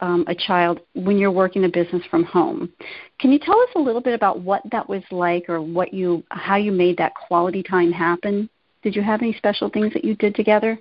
um, 0.00 0.24
a 0.28 0.34
child 0.34 0.80
when 0.94 1.18
you're 1.18 1.30
working 1.30 1.64
a 1.64 1.68
business 1.68 2.02
from 2.10 2.24
home. 2.24 2.72
Can 3.18 3.32
you 3.32 3.38
tell 3.38 3.58
us 3.60 3.68
a 3.76 3.78
little 3.78 4.00
bit 4.00 4.14
about 4.14 4.40
what 4.40 4.62
that 4.70 4.88
was 4.88 5.02
like, 5.10 5.48
or 5.48 5.60
what 5.60 5.92
you 5.92 6.24
how 6.30 6.56
you 6.56 6.72
made 6.72 6.96
that 6.98 7.12
quality 7.14 7.62
time 7.62 7.92
happen? 7.92 8.48
Did 8.82 8.96
you 8.96 9.02
have 9.02 9.20
any 9.20 9.34
special 9.34 9.68
things 9.68 9.92
that 9.92 10.04
you 10.04 10.14
did 10.16 10.34
together? 10.34 10.78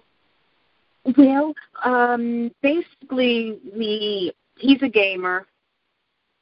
Well, 1.18 1.54
um, 1.84 2.52
basically, 2.62 3.60
we 3.76 4.34
he's 4.58 4.82
a 4.82 4.90
gamer, 4.90 5.48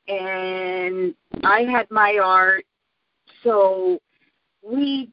and 0.08 1.16
I 1.44 1.62
had 1.62 1.90
my 1.90 2.20
art, 2.24 2.66
so 3.44 4.00
we 4.72 5.10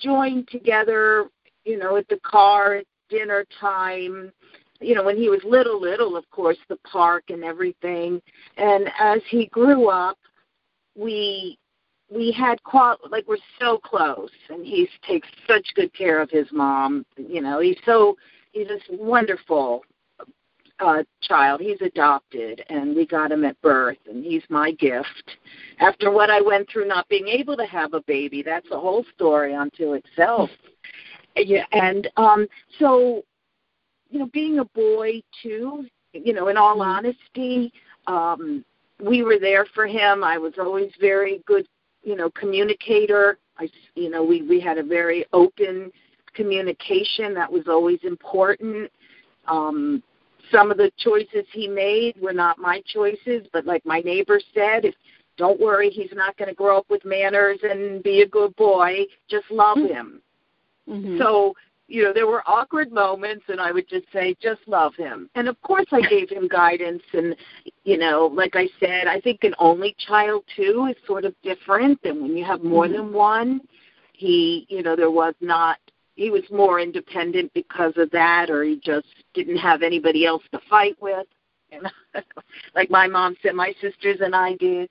joined 0.00 0.48
together. 0.48 1.28
You 1.64 1.78
know, 1.78 1.96
at 1.96 2.08
the 2.08 2.20
car 2.24 2.76
at 2.76 2.86
dinner 3.08 3.44
time. 3.60 4.32
You 4.80 4.94
know, 4.94 5.02
when 5.02 5.16
he 5.16 5.28
was 5.28 5.40
little, 5.44 5.80
little, 5.80 6.16
of 6.16 6.28
course, 6.30 6.56
the 6.68 6.78
park 6.90 7.24
and 7.30 7.42
everything. 7.42 8.22
And 8.56 8.88
as 9.00 9.20
he 9.28 9.46
grew 9.46 9.88
up, 9.88 10.16
we 10.96 11.58
we 12.10 12.32
had 12.32 12.62
qual 12.62 12.96
like 13.10 13.26
we're 13.28 13.36
so 13.60 13.78
close 13.78 14.30
and 14.48 14.64
he 14.64 14.88
takes 15.06 15.28
such 15.46 15.66
good 15.74 15.92
care 15.94 16.20
of 16.20 16.30
his 16.30 16.46
mom 16.52 17.04
you 17.16 17.40
know 17.40 17.60
he's 17.60 17.76
so 17.84 18.16
he's 18.52 18.66
just 18.66 18.84
wonderful 18.90 19.82
uh 20.80 21.02
child. 21.22 21.60
He's 21.60 21.80
adopted 21.80 22.64
and 22.68 22.94
we 22.94 23.06
got 23.06 23.32
him 23.32 23.44
at 23.44 23.60
birth 23.62 23.98
and 24.08 24.24
he's 24.24 24.42
my 24.48 24.72
gift. 24.72 25.36
After 25.80 26.10
what 26.10 26.30
i 26.30 26.40
went 26.40 26.68
through 26.70 26.86
not 26.86 27.08
being 27.08 27.28
able 27.28 27.56
to 27.56 27.66
have 27.66 27.94
a 27.94 28.02
baby 28.02 28.42
that's 28.42 28.70
a 28.70 28.78
whole 28.78 29.04
story 29.14 29.54
unto 29.54 29.94
itself. 29.94 30.50
Yeah 31.36 31.64
and 31.72 32.08
um 32.16 32.46
so 32.78 33.22
you 34.10 34.20
know 34.20 34.28
being 34.32 34.60
a 34.60 34.64
boy 34.64 35.22
too 35.42 35.86
you 36.12 36.32
know 36.32 36.48
in 36.48 36.56
all 36.56 36.80
honesty 36.82 37.72
um 38.06 38.64
we 39.00 39.22
were 39.22 39.38
there 39.38 39.64
for 39.74 39.86
him. 39.86 40.24
I 40.24 40.38
was 40.38 40.54
always 40.58 40.90
very 41.00 41.40
good 41.46 41.66
you 42.02 42.16
know 42.16 42.30
communicator. 42.30 43.38
I 43.58 43.68
you 43.94 44.10
know 44.10 44.24
we 44.24 44.42
we 44.42 44.60
had 44.60 44.78
a 44.78 44.82
very 44.82 45.26
open 45.32 45.90
communication 46.34 47.34
that 47.34 47.50
was 47.50 47.64
always 47.68 47.98
important. 48.02 48.90
Um 49.46 50.02
some 50.50 50.70
of 50.70 50.76
the 50.76 50.90
choices 50.98 51.46
he 51.52 51.68
made 51.68 52.14
were 52.20 52.32
not 52.32 52.58
my 52.58 52.82
choices 52.86 53.46
but 53.52 53.66
like 53.66 53.84
my 53.84 54.00
neighbor 54.00 54.40
said 54.54 54.84
if 54.84 54.94
don't 55.36 55.60
worry 55.60 55.90
he's 55.90 56.12
not 56.12 56.36
going 56.36 56.48
to 56.48 56.54
grow 56.54 56.78
up 56.78 56.86
with 56.90 57.04
manners 57.04 57.58
and 57.62 58.02
be 58.02 58.22
a 58.22 58.28
good 58.28 58.54
boy 58.56 59.04
just 59.28 59.50
love 59.50 59.78
mm-hmm. 59.78 59.92
him 59.92 60.22
mm-hmm. 60.88 61.18
so 61.18 61.54
you 61.88 62.04
know, 62.04 62.12
there 62.12 62.26
were 62.26 62.42
awkward 62.46 62.92
moments, 62.92 63.44
and 63.48 63.60
I 63.60 63.72
would 63.72 63.88
just 63.88 64.04
say, 64.12 64.36
just 64.40 64.60
love 64.66 64.94
him. 64.94 65.30
And 65.34 65.48
of 65.48 65.60
course, 65.62 65.86
I 65.90 66.02
gave 66.02 66.28
him 66.28 66.46
guidance, 66.46 67.02
and 67.14 67.34
you 67.84 67.96
know, 67.96 68.30
like 68.32 68.54
I 68.54 68.68
said, 68.78 69.06
I 69.06 69.20
think 69.20 69.42
an 69.42 69.54
only 69.58 69.96
child 70.06 70.44
too 70.54 70.86
is 70.90 70.96
sort 71.06 71.24
of 71.24 71.34
different 71.42 72.00
than 72.02 72.22
when 72.22 72.36
you 72.36 72.44
have 72.44 72.62
more 72.62 72.84
mm-hmm. 72.84 72.92
than 72.92 73.12
one. 73.12 73.60
He, 74.12 74.66
you 74.68 74.82
know, 74.82 74.94
there 74.94 75.10
was 75.10 75.34
not. 75.40 75.78
He 76.18 76.30
was 76.30 76.42
more 76.50 76.80
independent 76.80 77.54
because 77.54 77.92
of 77.96 78.10
that, 78.10 78.50
or 78.50 78.64
he 78.64 78.80
just 78.84 79.06
didn't 79.34 79.58
have 79.58 79.82
anybody 79.82 80.26
else 80.26 80.42
to 80.50 80.58
fight 80.68 80.96
with. 81.00 81.28
And 81.70 81.88
like 82.74 82.90
my 82.90 83.06
mom 83.06 83.36
said, 83.40 83.54
my 83.54 83.72
sisters 83.80 84.18
and 84.20 84.34
I 84.34 84.56
did. 84.56 84.90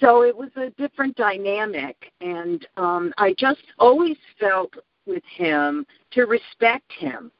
So 0.00 0.24
it 0.24 0.36
was 0.36 0.50
a 0.56 0.70
different 0.70 1.14
dynamic, 1.14 2.10
and 2.20 2.66
um, 2.76 3.14
I 3.16 3.36
just 3.38 3.62
always 3.78 4.16
felt 4.40 4.72
with 5.06 5.22
him 5.36 5.86
to 6.10 6.22
respect 6.24 6.90
him. 6.98 7.30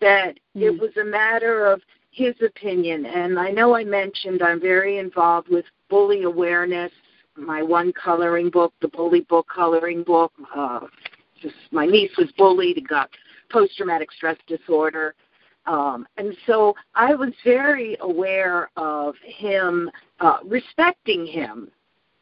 That 0.00 0.38
mm. 0.56 0.62
it 0.62 0.80
was 0.80 0.96
a 0.96 1.04
matter 1.04 1.66
of 1.66 1.82
his 2.10 2.34
opinion. 2.40 3.04
And 3.04 3.38
I 3.38 3.50
know 3.50 3.76
I 3.76 3.84
mentioned 3.84 4.40
I'm 4.42 4.62
very 4.62 4.96
involved 4.96 5.48
with 5.50 5.66
bully 5.90 6.22
awareness, 6.22 6.90
my 7.36 7.60
one 7.62 7.92
coloring 7.92 8.48
book, 8.48 8.72
the 8.80 8.88
bully 8.88 9.20
book 9.20 9.46
coloring 9.54 10.04
book. 10.04 10.32
Uh, 10.56 10.80
just 11.44 11.54
my 11.70 11.86
niece 11.86 12.10
was 12.18 12.32
bullied 12.36 12.78
and 12.78 12.88
got 12.88 13.10
post 13.50 13.76
traumatic 13.76 14.10
stress 14.10 14.36
disorder. 14.46 15.14
Um, 15.66 16.06
and 16.16 16.36
so 16.46 16.74
I 16.94 17.14
was 17.14 17.32
very 17.44 17.96
aware 18.00 18.68
of 18.76 19.14
him, 19.24 19.90
uh, 20.20 20.38
respecting 20.44 21.26
him. 21.26 21.70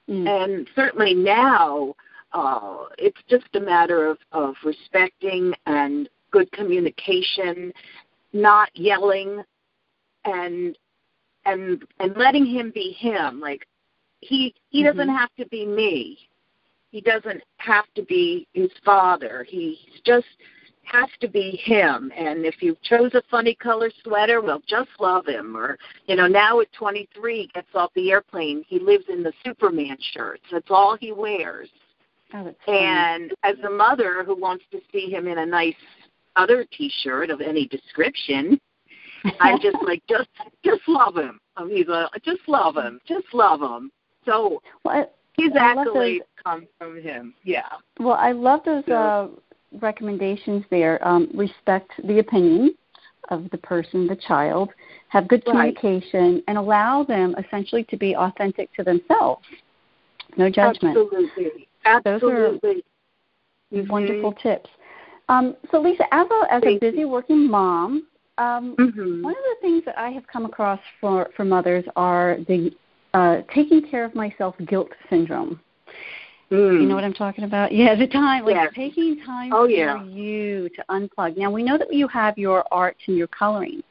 Mm. 0.09 0.29
And 0.29 0.69
certainly 0.77 1.15
now, 1.15 1.95
uh, 2.33 2.85
it's 2.99 3.21
just 3.29 3.47
a 3.55 3.61
matter 3.61 4.07
of, 4.07 4.19
of 4.33 4.55
respecting 4.65 5.55
and 5.67 6.09
good 6.31 6.51
communication, 6.53 7.73
not 8.33 8.69
yelling, 8.75 9.43
and 10.25 10.77
and 11.45 11.83
and 11.99 12.17
letting 12.17 12.47
him 12.47 12.71
be 12.75 12.93
him. 12.93 13.41
Like 13.41 13.67
he 14.21 14.55
he 14.71 14.83
mm-hmm. 14.83 14.97
doesn't 14.97 15.15
have 15.15 15.31
to 15.39 15.47
be 15.47 15.67
me. 15.67 16.19
He 16.93 17.01
doesn't 17.01 17.43
have 17.57 17.87
to 17.97 18.03
be 18.03 18.47
his 18.53 18.71
father. 18.85 19.45
He 19.49 19.79
just 20.05 20.27
has 20.85 21.09
to 21.21 21.29
be 21.29 21.59
him. 21.65 22.13
And 22.15 22.45
if 22.45 22.63
you 22.63 22.77
chose 22.83 23.15
a 23.15 23.23
funny 23.31 23.55
color 23.55 23.91
sweater, 24.05 24.43
well, 24.43 24.63
just 24.69 24.91
love 25.01 25.27
him. 25.27 25.57
Or, 25.57 25.79
you 26.07 26.17
know, 26.17 26.27
now 26.27 26.61
at 26.61 26.71
23, 26.75 27.43
he 27.43 27.51
gets 27.55 27.69
off 27.75 27.91
the 27.95 28.11
airplane. 28.11 28.63
He 28.69 28.79
lives 28.79 29.07
in 29.09 29.23
the 29.23 29.33
Superman 29.43 29.97
shirts. 30.13 30.43
That's 30.53 30.71
all 30.71 30.97
he 31.01 31.13
wears. 31.13 31.71
Oh, 32.35 32.55
and 32.67 33.33
as 33.43 33.57
a 33.67 33.71
mother 33.71 34.23
who 34.25 34.39
wants 34.39 34.65
to 34.71 34.81
see 34.93 35.11
him 35.11 35.27
in 35.29 35.39
a 35.39 35.47
nice 35.47 35.75
other 36.37 36.67
T-shirt 36.77 37.31
of 37.31 37.41
any 37.41 37.67
description, 37.67 38.59
I'm 39.41 39.61
just 39.63 39.77
like, 39.83 40.03
just 40.09 40.29
just 40.65 40.81
love 40.89 41.17
him. 41.17 41.39
I 41.57 41.65
mean, 41.65 41.91
uh, 41.91 42.09
just 42.25 42.41
love 42.49 42.77
him, 42.77 43.01
just 43.07 43.27
love 43.35 43.61
him. 43.61 43.91
So 44.25 44.63
well, 44.83 45.11
his 45.37 45.51
accolades 45.53 46.21
come 46.42 46.66
from 46.79 47.01
him. 47.01 47.35
Yeah. 47.45 47.68
Well, 47.99 48.16
I 48.16 48.33
love 48.33 48.61
those 48.64 48.87
uh, 48.88 49.29
recommendations 49.81 50.64
there. 50.71 51.07
Um, 51.07 51.31
respect 51.35 51.90
the 52.05 52.18
opinion 52.18 52.75
of 53.31 53.49
the 53.51 53.59
person, 53.59 54.07
the 54.07 54.16
child. 54.16 54.71
Have 55.09 55.29
good 55.29 55.45
communication 55.45 56.35
right. 56.35 56.45
and 56.49 56.59
allow 56.59 57.05
them 57.05 57.35
essentially 57.38 57.85
to 57.85 57.97
be 57.97 58.16
authentic 58.16 58.73
to 58.75 58.83
themselves. 58.83 59.45
No 60.37 60.49
judgment. 60.49 60.97
Absolutely. 60.97 61.68
Absolutely. 61.85 62.61
Those 62.71 62.79
are 63.75 63.81
mm-hmm. 63.81 63.92
wonderful 63.92 64.33
tips. 64.33 64.71
Um, 65.29 65.57
so, 65.71 65.81
Lisa, 65.81 66.05
as 66.12 66.27
a, 66.31 66.53
as 66.53 66.62
a 66.64 66.79
busy 66.79 67.05
working 67.05 67.49
mom, 67.49 68.07
um, 68.38 68.75
mm-hmm. 68.79 69.23
one 69.23 69.35
of 69.35 69.42
the 69.42 69.57
things 69.61 69.85
that 69.85 69.99
I 69.99 70.11
have 70.11 70.27
come 70.27 70.45
across 70.45 70.81
for, 71.01 71.31
for 71.37 71.45
mothers 71.45 71.85
are 71.97 72.38
the 72.49 72.73
uh, 73.14 73.42
taking 73.55 73.88
care 73.90 74.05
of 74.05 74.14
myself 74.14 74.55
guilt 74.66 74.90
syndrome. 75.11 75.61
Mm. 76.51 76.83
You 76.83 76.88
know 76.88 76.94
what 76.94 77.05
I'm 77.05 77.14
talking 77.14 77.44
about? 77.44 77.72
Yeah, 77.83 77.94
the 77.94 78.07
time, 78.07 78.44
like 78.44 78.75
taking 78.75 79.22
time 79.25 79.53
oh, 79.53 79.64
for 79.64 79.70
yeah. 79.70 80.05
you 80.05 80.68
to 80.70 80.85
unplug. 80.90 81.37
Now 81.37 81.51
we 81.51 81.62
know 81.62 81.79
that 81.79 81.92
you 81.92 82.07
have 82.09 82.37
your 82.37 82.64
art 82.70 82.96
and 83.07 83.16
your 83.16 83.29
coloring, 83.29 83.83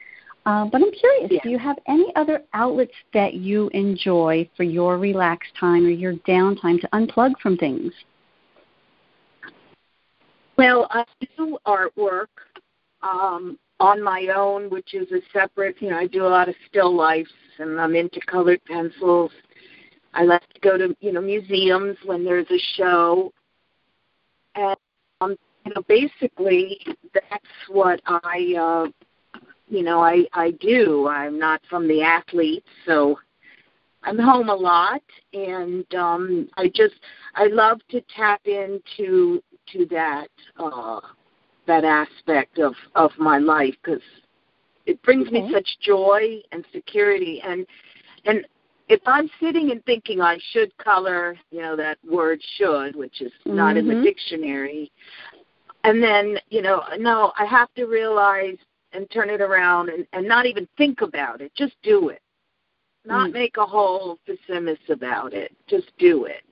uh, 0.46 0.66
but 0.66 0.82
I'm 0.82 0.92
curious, 0.92 1.32
yeah. 1.32 1.40
do 1.44 1.50
you 1.50 1.60
have 1.60 1.78
any 1.88 2.12
other 2.16 2.42
outlets 2.54 2.94
that 3.14 3.36
you 3.36 3.70
enjoy 3.74 4.50
for 4.58 4.64
your 4.64 4.98
relaxed 4.98 5.52
time 5.60 5.86
or 5.86 5.90
your 5.90 6.14
downtime 6.28 6.80
to 6.82 6.90
unplug 6.94 7.34
from 7.42 7.58
things? 7.58 7.94
Well, 10.58 10.88
I 10.90 11.06
do 11.38 11.58
artwork 11.66 12.28
um, 13.04 13.58
on 13.82 14.02
my 14.04 14.28
own, 14.36 14.70
which 14.70 14.94
is 14.94 15.12
a 15.12 15.22
separate, 15.34 15.82
you 15.82 15.90
know, 15.90 15.98
I 15.98 16.06
do 16.06 16.26
a 16.26 16.30
lot 16.30 16.48
of 16.48 16.56
still 16.70 16.96
lifes 16.96 17.32
and 17.58 17.82
I'm 17.82 17.96
into 17.96 18.20
colored 18.28 18.64
pencils. 18.66 19.32
I 20.14 20.24
like 20.24 20.48
to 20.54 20.60
go 20.60 20.78
to, 20.78 20.96
you 21.00 21.12
know, 21.12 21.22
museums 21.22 21.98
when 22.06 22.24
there's 22.24 22.50
a 22.52 22.60
show. 22.76 23.34
And, 24.56 24.78
um, 25.22 25.36
you 25.66 25.74
know, 25.76 25.82
basically 25.88 26.80
that's 27.14 27.70
what 27.70 28.02
I 28.06 28.56
uh, 28.60 29.40
you 29.68 29.84
know, 29.84 30.04
I 30.04 30.26
I 30.34 30.52
do. 30.52 31.08
I'm 31.08 31.40
not 31.40 31.62
from 31.70 31.88
the 31.88 32.04
athletes, 32.04 32.68
so 32.86 33.18
I'm 34.04 34.20
home 34.20 34.50
a 34.50 34.56
lot, 34.56 35.02
and 35.34 35.86
um, 35.96 36.50
I 36.58 36.68
just 36.68 36.96
I 37.36 37.48
love 37.48 37.80
to 37.90 38.02
tap 38.16 38.42
into 38.46 39.42
to 39.72 39.86
that 39.90 40.28
uh, 40.60 41.00
that 41.72 41.86
aspect 41.86 42.60
of 42.60 42.74
of 42.96 43.12
my 43.18 43.38
life 43.38 43.76
because 43.82 44.02
it 44.86 45.02
brings 45.04 45.28
okay. 45.28 45.42
me 45.42 45.52
such 45.54 45.68
joy 45.82 46.42
and 46.52 46.66
security 46.74 47.42
and 47.46 47.66
and 48.26 48.46
if 48.90 49.00
I'm 49.06 49.30
sitting 49.40 49.72
and 49.72 49.82
thinking 49.86 50.20
I 50.20 50.38
should 50.52 50.76
color, 50.78 51.38
you 51.50 51.62
know, 51.62 51.78
that 51.78 51.98
word 52.04 52.42
should, 52.58 52.94
which 52.94 53.22
is 53.22 53.32
mm-hmm. 53.32 53.56
not 53.56 53.78
in 53.78 53.88
the 53.88 53.94
mm-hmm. 53.94 54.04
dictionary, 54.04 54.92
and 55.86 56.04
then, 56.04 56.38
you 56.50 56.62
know, 56.62 56.84
no, 57.00 57.32
I 57.40 57.46
have 57.46 57.74
to 57.76 57.86
realize 57.86 58.58
and 58.92 59.10
turn 59.10 59.30
it 59.30 59.40
around 59.40 59.88
and, 59.88 60.06
and 60.12 60.28
not 60.28 60.46
even 60.46 60.68
think 60.78 61.00
about 61.00 61.40
it. 61.40 61.54
Just 61.56 61.76
do 61.84 62.10
it. 62.10 62.22
Not 63.06 63.30
mm. 63.30 63.34
make 63.34 63.56
a 63.58 63.66
whole 63.66 64.20
pessimist 64.28 64.90
about 64.90 65.34
it. 65.34 65.56
Just 65.68 65.92
do 65.98 66.26
it. 66.26 66.44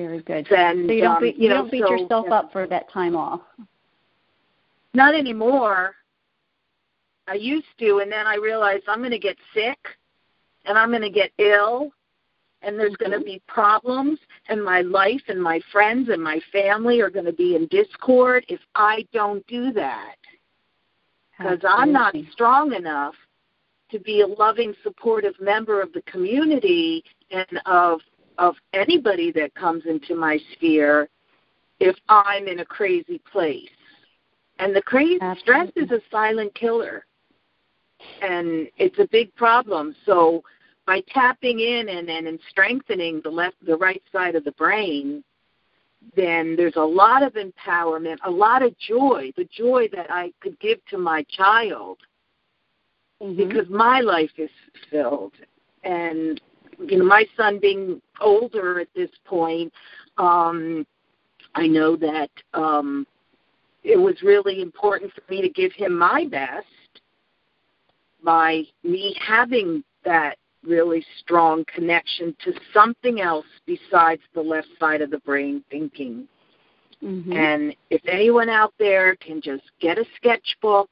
Very 0.00 0.22
good. 0.22 0.50
And, 0.50 0.88
so 0.88 0.92
you 0.92 1.02
don't, 1.02 1.16
um, 1.16 1.22
beat, 1.22 1.36
you, 1.36 1.48
know, 1.48 1.56
don't 1.56 1.70
beat 1.70 1.84
so, 1.86 1.90
yourself 1.90 2.26
yeah. 2.28 2.34
up 2.34 2.52
for 2.52 2.66
that 2.66 2.90
time 2.90 3.14
off. 3.14 3.42
Not 4.94 5.14
anymore. 5.14 5.94
I 7.28 7.34
used 7.34 7.66
to, 7.78 7.98
and 7.98 8.10
then 8.10 8.26
I 8.26 8.36
realized 8.36 8.84
I'm 8.88 9.00
going 9.00 9.10
to 9.10 9.18
get 9.18 9.36
sick, 9.54 9.78
and 10.64 10.78
I'm 10.78 10.88
going 10.88 11.02
to 11.02 11.10
get 11.10 11.30
ill, 11.38 11.90
and 12.62 12.78
there's 12.78 12.92
mm-hmm. 12.94 13.10
going 13.10 13.20
to 13.20 13.24
be 13.24 13.42
problems, 13.46 14.18
and 14.48 14.64
my 14.64 14.80
life 14.80 15.22
and 15.28 15.40
my 15.40 15.60
friends 15.70 16.08
and 16.08 16.22
my 16.22 16.40
family 16.50 17.00
are 17.00 17.10
going 17.10 17.26
to 17.26 17.32
be 17.32 17.54
in 17.54 17.66
discord 17.66 18.44
if 18.48 18.60
I 18.74 19.06
don't 19.12 19.46
do 19.46 19.72
that. 19.72 20.16
Because 21.38 21.60
I'm 21.66 21.92
not 21.92 22.14
strong 22.32 22.74
enough 22.74 23.14
to 23.90 23.98
be 23.98 24.22
a 24.22 24.26
loving, 24.26 24.74
supportive 24.82 25.34
member 25.40 25.80
of 25.80 25.92
the 25.92 26.02
community 26.02 27.02
and 27.30 27.60
of 27.66 28.00
of 28.40 28.56
anybody 28.72 29.30
that 29.32 29.54
comes 29.54 29.84
into 29.86 30.16
my 30.16 30.38
sphere 30.52 31.08
if 31.78 31.94
I'm 32.08 32.48
in 32.48 32.60
a 32.60 32.64
crazy 32.64 33.20
place. 33.30 33.68
And 34.58 34.74
the 34.74 34.82
crazy 34.82 35.18
Absolutely. 35.20 35.40
stress 35.42 35.70
is 35.76 35.90
a 35.90 36.00
silent 36.10 36.54
killer. 36.54 37.04
And 38.22 38.68
it's 38.78 38.98
a 38.98 39.06
big 39.12 39.34
problem. 39.36 39.94
So 40.06 40.42
by 40.86 41.02
tapping 41.12 41.60
in 41.60 41.90
and, 41.90 42.08
and, 42.08 42.26
and 42.26 42.40
strengthening 42.48 43.20
the 43.22 43.30
left 43.30 43.56
the 43.64 43.76
right 43.76 44.02
side 44.10 44.34
of 44.34 44.44
the 44.44 44.52
brain, 44.52 45.22
then 46.16 46.56
there's 46.56 46.76
a 46.76 46.80
lot 46.80 47.22
of 47.22 47.34
empowerment, 47.34 48.16
a 48.24 48.30
lot 48.30 48.62
of 48.62 48.76
joy, 48.78 49.32
the 49.36 49.48
joy 49.54 49.86
that 49.92 50.10
I 50.10 50.32
could 50.40 50.58
give 50.60 50.78
to 50.86 50.96
my 50.96 51.24
child 51.24 51.98
mm-hmm. 53.22 53.36
because 53.36 53.68
my 53.68 54.00
life 54.00 54.30
is 54.38 54.50
filled. 54.90 55.34
And 55.84 56.40
you 56.86 56.98
know, 56.98 57.04
my 57.04 57.24
son 57.36 57.58
being 57.60 58.00
older 58.20 58.80
at 58.80 58.88
this 58.94 59.10
point, 59.24 59.72
um, 60.18 60.86
I 61.54 61.66
know 61.66 61.96
that 61.96 62.30
um, 62.54 63.06
it 63.82 63.98
was 63.98 64.22
really 64.22 64.62
important 64.62 65.12
for 65.12 65.22
me 65.30 65.42
to 65.42 65.48
give 65.48 65.72
him 65.72 65.96
my 65.96 66.26
best 66.26 66.66
by 68.22 68.62
me 68.84 69.16
having 69.20 69.82
that 70.04 70.36
really 70.62 71.04
strong 71.18 71.64
connection 71.74 72.36
to 72.44 72.52
something 72.72 73.20
else 73.20 73.46
besides 73.66 74.20
the 74.34 74.40
left 74.40 74.68
side 74.78 75.00
of 75.00 75.10
the 75.10 75.18
brain 75.20 75.64
thinking. 75.70 76.28
Mm-hmm. 77.02 77.32
And 77.32 77.76
if 77.88 78.02
anyone 78.06 78.50
out 78.50 78.74
there 78.78 79.16
can 79.16 79.40
just 79.40 79.64
get 79.80 79.98
a 79.98 80.04
sketchbook, 80.16 80.90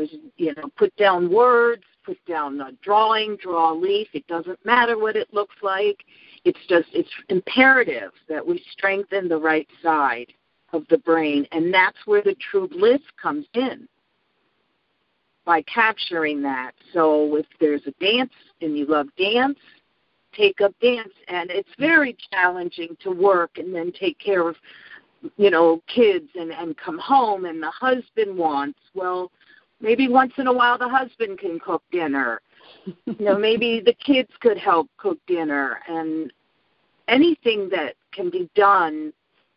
there's 0.00 0.22
you 0.36 0.54
know, 0.54 0.70
put 0.76 0.94
down 0.96 1.30
words, 1.30 1.82
put 2.04 2.18
down 2.26 2.60
a 2.60 2.72
drawing, 2.82 3.36
draw 3.36 3.72
a 3.72 3.74
leaf. 3.74 4.08
It 4.14 4.26
doesn't 4.26 4.64
matter 4.64 4.98
what 4.98 5.16
it 5.16 5.32
looks 5.32 5.56
like. 5.62 5.98
It's 6.44 6.58
just 6.68 6.88
it's 6.92 7.10
imperative 7.28 8.12
that 8.28 8.46
we 8.46 8.64
strengthen 8.72 9.28
the 9.28 9.36
right 9.36 9.68
side 9.82 10.32
of 10.72 10.84
the 10.88 10.98
brain, 10.98 11.46
and 11.52 11.72
that's 11.72 11.98
where 12.06 12.22
the 12.22 12.36
true 12.50 12.68
bliss 12.68 13.00
comes 13.20 13.46
in 13.54 13.86
by 15.44 15.62
capturing 15.62 16.40
that. 16.42 16.72
So 16.94 17.36
if 17.36 17.46
there's 17.58 17.82
a 17.86 18.04
dance 18.04 18.32
and 18.62 18.78
you 18.78 18.86
love 18.86 19.08
dance, 19.18 19.58
take 20.34 20.60
up 20.62 20.72
dance, 20.80 21.12
and 21.28 21.50
it's 21.50 21.68
very 21.78 22.16
challenging 22.32 22.96
to 23.02 23.10
work 23.10 23.58
and 23.58 23.74
then 23.74 23.92
take 23.92 24.18
care 24.18 24.48
of 24.48 24.56
you 25.36 25.50
know 25.50 25.82
kids 25.94 26.28
and 26.34 26.50
and 26.52 26.74
come 26.78 26.98
home 26.98 27.44
and 27.44 27.62
the 27.62 27.70
husband 27.70 28.34
wants 28.38 28.78
well 28.94 29.30
maybe 29.80 30.08
once 30.08 30.32
in 30.38 30.46
a 30.46 30.52
while 30.52 30.78
the 30.78 30.88
husband 30.88 31.38
can 31.38 31.58
cook 31.58 31.82
dinner 31.90 32.40
you 32.84 33.16
know 33.18 33.38
maybe 33.38 33.82
the 33.84 33.94
kids 33.94 34.30
could 34.40 34.58
help 34.58 34.88
cook 34.96 35.18
dinner 35.26 35.80
and 35.88 36.32
anything 37.08 37.68
that 37.68 37.94
can 38.12 38.30
be 38.30 38.48
done 38.54 39.12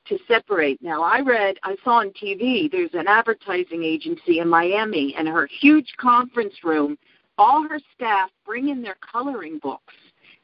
to 0.05 0.17
separate 0.27 0.81
now 0.81 1.01
i 1.01 1.19
read 1.19 1.57
i 1.63 1.75
saw 1.83 1.99
on 1.99 2.09
tv 2.11 2.71
there's 2.71 2.93
an 2.93 3.07
advertising 3.07 3.83
agency 3.83 4.39
in 4.39 4.49
miami 4.49 5.15
and 5.17 5.27
her 5.27 5.47
huge 5.61 5.93
conference 5.99 6.53
room 6.63 6.97
all 7.37 7.67
her 7.67 7.79
staff 7.95 8.29
bring 8.45 8.69
in 8.69 8.81
their 8.81 8.97
coloring 9.11 9.59
books 9.59 9.93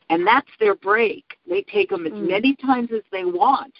and 0.10 0.26
that's 0.26 0.50
their 0.60 0.76
break 0.76 1.38
they 1.48 1.62
take 1.64 1.90
them 1.90 2.06
as 2.06 2.14
mm. 2.14 2.28
many 2.28 2.56
times 2.56 2.90
as 2.94 3.04
they 3.12 3.26
want 3.26 3.74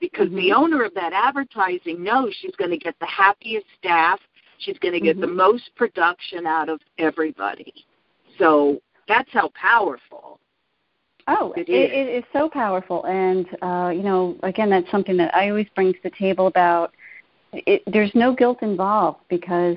because 0.00 0.28
mm-hmm. 0.28 0.36
the 0.36 0.52
owner 0.52 0.82
of 0.82 0.94
that 0.94 1.12
advertising 1.12 2.02
knows 2.02 2.34
she's 2.40 2.54
going 2.56 2.70
to 2.70 2.78
get 2.78 2.98
the 3.00 3.06
happiest 3.06 3.66
staff 3.78 4.18
She's 4.60 4.78
going 4.78 4.94
to 4.94 5.00
get 5.00 5.16
mm-hmm. 5.16 5.22
the 5.22 5.34
most 5.34 5.70
production 5.76 6.46
out 6.46 6.68
of 6.68 6.80
everybody. 6.98 7.72
So 8.38 8.80
that's 9.08 9.28
how 9.32 9.50
powerful. 9.60 10.38
Oh, 11.26 11.52
it 11.56 11.68
is. 11.68 11.90
It, 11.90 11.92
it 11.92 12.08
is 12.18 12.24
so 12.32 12.48
powerful, 12.48 13.04
and 13.04 13.46
uh, 13.62 13.90
you 13.94 14.02
know, 14.02 14.36
again, 14.42 14.70
that's 14.70 14.90
something 14.90 15.16
that 15.18 15.34
I 15.34 15.50
always 15.50 15.66
bring 15.74 15.92
to 15.92 15.98
the 16.02 16.10
table 16.10 16.46
about. 16.46 16.92
It, 17.52 17.82
there's 17.86 18.12
no 18.14 18.34
guilt 18.34 18.62
involved 18.62 19.20
because, 19.28 19.76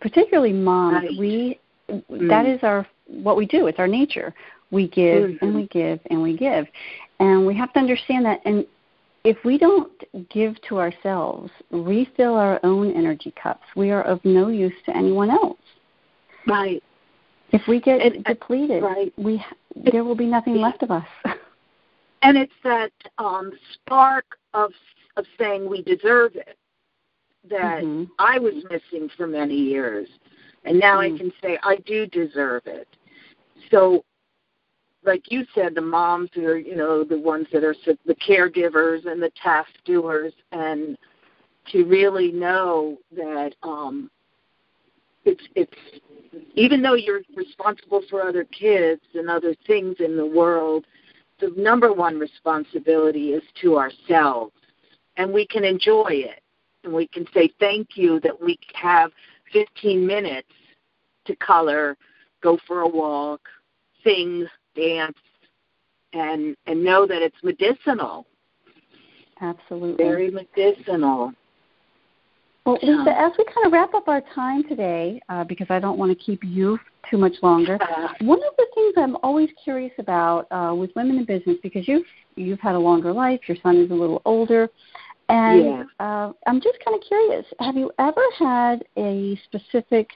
particularly 0.00 0.52
moms, 0.52 0.94
right. 0.94 1.18
we 1.18 1.58
mm. 1.90 2.28
that 2.28 2.46
is 2.46 2.60
our 2.62 2.86
what 3.06 3.36
we 3.36 3.44
do. 3.44 3.66
It's 3.66 3.78
our 3.78 3.88
nature. 3.88 4.34
We 4.70 4.88
give 4.88 5.30
mm-hmm. 5.30 5.44
and 5.44 5.54
we 5.54 5.66
give 5.68 6.00
and 6.10 6.22
we 6.22 6.36
give, 6.36 6.66
and 7.20 7.46
we 7.46 7.56
have 7.56 7.72
to 7.72 7.78
understand 7.78 8.24
that. 8.26 8.40
And 8.44 8.64
if 9.28 9.36
we 9.44 9.58
don't 9.58 9.92
give 10.30 10.56
to 10.62 10.78
ourselves, 10.78 11.50
refill 11.70 12.34
our 12.34 12.58
own 12.62 12.90
energy 12.94 13.34
cups, 13.40 13.64
we 13.76 13.90
are 13.90 14.02
of 14.04 14.24
no 14.24 14.48
use 14.48 14.72
to 14.86 14.96
anyone 14.96 15.28
else. 15.28 15.58
Right. 16.46 16.82
If 17.50 17.60
we 17.68 17.78
get 17.78 18.00
it, 18.00 18.24
depleted, 18.24 18.82
right. 18.82 19.12
we 19.18 19.44
there 19.76 20.02
will 20.02 20.14
be 20.14 20.24
nothing 20.24 20.56
left 20.56 20.82
of 20.82 20.90
us. 20.90 21.06
And 22.20 22.36
it's 22.36 22.52
that 22.64 22.90
um, 23.18 23.52
spark 23.74 24.24
of 24.52 24.72
of 25.16 25.24
saying 25.38 25.70
we 25.70 25.82
deserve 25.82 26.34
it 26.34 26.58
that 27.48 27.84
mm-hmm. 27.84 28.10
I 28.18 28.40
was 28.40 28.54
missing 28.68 29.08
for 29.16 29.28
many 29.28 29.54
years, 29.54 30.08
and 30.64 30.80
now 30.80 30.98
mm-hmm. 30.98 31.14
I 31.14 31.18
can 31.18 31.32
say 31.40 31.58
I 31.62 31.76
do 31.86 32.06
deserve 32.06 32.62
it. 32.66 32.88
So 33.70 34.04
like 35.04 35.30
you 35.30 35.44
said, 35.54 35.74
the 35.74 35.80
moms 35.80 36.30
who 36.34 36.46
are, 36.46 36.58
you 36.58 36.76
know, 36.76 37.04
the 37.04 37.18
ones 37.18 37.46
that 37.52 37.64
are 37.64 37.74
the 38.06 38.14
caregivers 38.14 39.06
and 39.06 39.22
the 39.22 39.30
task 39.42 39.70
doers, 39.84 40.32
and 40.52 40.98
to 41.72 41.84
really 41.84 42.32
know 42.32 42.98
that 43.14 43.54
um, 43.62 44.10
it's 45.24 45.42
it's 45.54 45.72
even 46.54 46.82
though 46.82 46.94
you're 46.94 47.22
responsible 47.36 48.02
for 48.08 48.22
other 48.22 48.44
kids 48.44 49.02
and 49.14 49.30
other 49.30 49.54
things 49.66 49.96
in 50.00 50.16
the 50.16 50.26
world, 50.26 50.84
the 51.40 51.52
number 51.56 51.92
one 51.92 52.18
responsibility 52.18 53.32
is 53.32 53.42
to 53.60 53.78
ourselves, 53.78 54.52
and 55.16 55.32
we 55.32 55.46
can 55.46 55.64
enjoy 55.64 56.08
it, 56.10 56.40
and 56.84 56.92
we 56.92 57.06
can 57.08 57.26
say 57.32 57.50
thank 57.60 57.96
you 57.96 58.20
that 58.20 58.40
we 58.40 58.58
have 58.74 59.10
15 59.52 60.06
minutes 60.06 60.48
to 61.26 61.36
color, 61.36 61.96
go 62.42 62.58
for 62.66 62.80
a 62.80 62.88
walk, 62.88 63.40
sing, 64.04 64.46
dance 64.78 65.16
and 66.12 66.56
and 66.66 66.82
know 66.82 67.06
that 67.06 67.22
it's 67.22 67.36
medicinal. 67.42 68.26
Absolutely. 69.40 70.04
Very 70.04 70.30
medicinal. 70.30 71.32
Well, 72.66 72.78
Lisa, 72.82 73.18
as 73.18 73.32
we 73.38 73.46
kind 73.46 73.66
of 73.66 73.72
wrap 73.72 73.94
up 73.94 74.08
our 74.08 74.20
time 74.34 74.62
today, 74.68 75.22
uh, 75.30 75.42
because 75.44 75.68
I 75.70 75.78
don't 75.78 75.96
want 75.96 76.16
to 76.16 76.22
keep 76.22 76.44
you 76.44 76.78
too 77.10 77.16
much 77.16 77.32
longer, 77.42 77.78
one 78.20 78.38
of 78.38 78.52
the 78.58 78.66
things 78.74 78.94
I'm 78.98 79.16
always 79.22 79.48
curious 79.62 79.92
about 79.98 80.46
uh, 80.50 80.74
with 80.74 80.90
women 80.94 81.16
in 81.16 81.24
business, 81.24 81.56
because 81.62 81.88
you've 81.88 82.04
you've 82.36 82.60
had 82.60 82.74
a 82.74 82.78
longer 82.78 83.12
life, 83.12 83.40
your 83.46 83.56
son 83.62 83.78
is 83.78 83.90
a 83.90 83.94
little 83.94 84.20
older, 84.24 84.68
and 85.30 85.64
yeah. 85.64 85.84
uh, 86.00 86.32
I'm 86.46 86.60
just 86.60 86.78
kind 86.84 86.94
of 86.94 87.02
curious: 87.06 87.46
Have 87.60 87.76
you 87.76 87.90
ever 87.98 88.22
had 88.38 88.84
a 88.98 89.40
specific, 89.46 90.10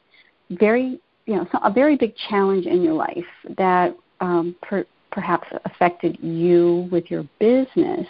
very 0.50 1.00
you 1.26 1.36
know, 1.36 1.46
a 1.62 1.72
very 1.72 1.96
big 1.96 2.14
challenge 2.28 2.66
in 2.66 2.82
your 2.82 2.94
life 2.94 3.24
that 3.56 3.96
um, 4.22 4.56
per, 4.62 4.86
perhaps 5.10 5.46
affected 5.66 6.16
you 6.22 6.88
with 6.90 7.10
your 7.10 7.28
business 7.38 8.06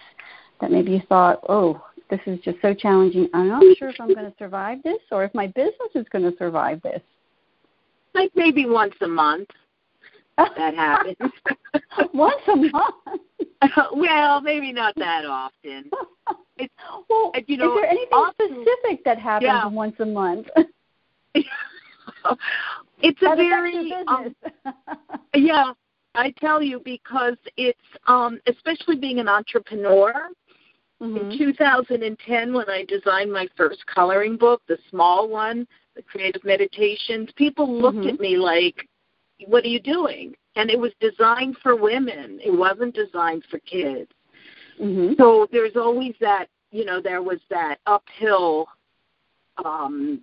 that 0.61 0.70
maybe 0.70 0.92
you 0.92 1.03
thought, 1.09 1.40
oh, 1.48 1.83
this 2.11 2.20
is 2.27 2.38
just 2.40 2.59
so 2.62 2.75
challenging. 2.75 3.29
I'm 3.35 3.48
not 3.48 3.64
sure 3.79 3.88
if 3.88 4.01
I'm 4.01 4.14
going 4.14 4.31
to 4.31 4.35
survive 4.38 4.83
this 4.85 5.01
or 5.11 5.25
if 5.25 5.35
my 5.35 5.48
business 5.48 5.90
is 5.94 6.07
going 6.12 6.31
to 6.31 6.37
survive 6.37 6.81
this. 6.83 7.01
Like 8.14 8.31
maybe 8.37 8.66
once 8.66 8.94
a 9.01 9.09
month 9.09 9.48
that 10.37 10.75
happens. 10.75 11.16
once 12.14 12.42
a 12.48 12.57
month? 12.57 12.94
well, 13.94 14.40
maybe 14.42 14.72
not 14.72 14.94
that 14.96 15.25
often. 15.25 15.90
It's, 16.59 16.72
well, 17.09 17.33
you 17.46 17.57
know, 17.57 17.72
is 17.72 17.81
there 17.81 17.90
anything 17.90 18.12
often, 18.12 18.64
specific 18.66 19.05
that 19.05 19.18
happens 19.18 19.46
yeah. 19.46 19.66
once 19.66 19.96
a 20.01 20.07
month? 20.07 20.46
it's 21.35 21.48
a 23.22 23.25
that 23.25 23.37
very 23.37 23.92
um, 24.07 24.35
yeah 25.35 25.72
I 26.14 26.33
tell 26.38 26.62
you 26.62 26.81
because 26.85 27.37
it's 27.57 27.79
um, 28.07 28.40
especially 28.46 28.96
being 28.96 29.18
an 29.18 29.29
entrepreneur. 29.29 30.12
Mm-hmm. 31.01 31.31
In 31.33 31.38
2010, 31.38 32.55
when 32.55 32.70
I 32.70 32.85
designed 32.85 33.33
my 33.33 33.48
first 33.57 33.85
coloring 33.92 34.37
book, 34.37 34.62
the 34.68 34.79
small 34.88 35.29
one, 35.29 35.66
the 35.96 36.03
Creative 36.03 36.44
Meditations, 36.44 37.29
people 37.35 37.81
looked 37.81 37.98
mm-hmm. 37.98 38.09
at 38.11 38.20
me 38.20 38.37
like, 38.37 38.87
"What 39.46 39.64
are 39.64 39.68
you 39.68 39.81
doing?" 39.81 40.35
And 40.55 40.70
it 40.70 40.79
was 40.79 40.92
designed 41.01 41.57
for 41.62 41.75
women. 41.77 42.38
It 42.44 42.53
wasn't 42.53 42.94
designed 42.94 43.44
for 43.51 43.59
kids. 43.61 44.11
Mm-hmm. 44.81 45.14
So 45.18 45.46
there's 45.51 45.77
always 45.77 46.14
that, 46.20 46.46
you 46.70 46.85
know, 46.85 47.01
there 47.01 47.22
was 47.22 47.40
that 47.51 47.79
uphill 47.87 48.66
um, 49.64 50.20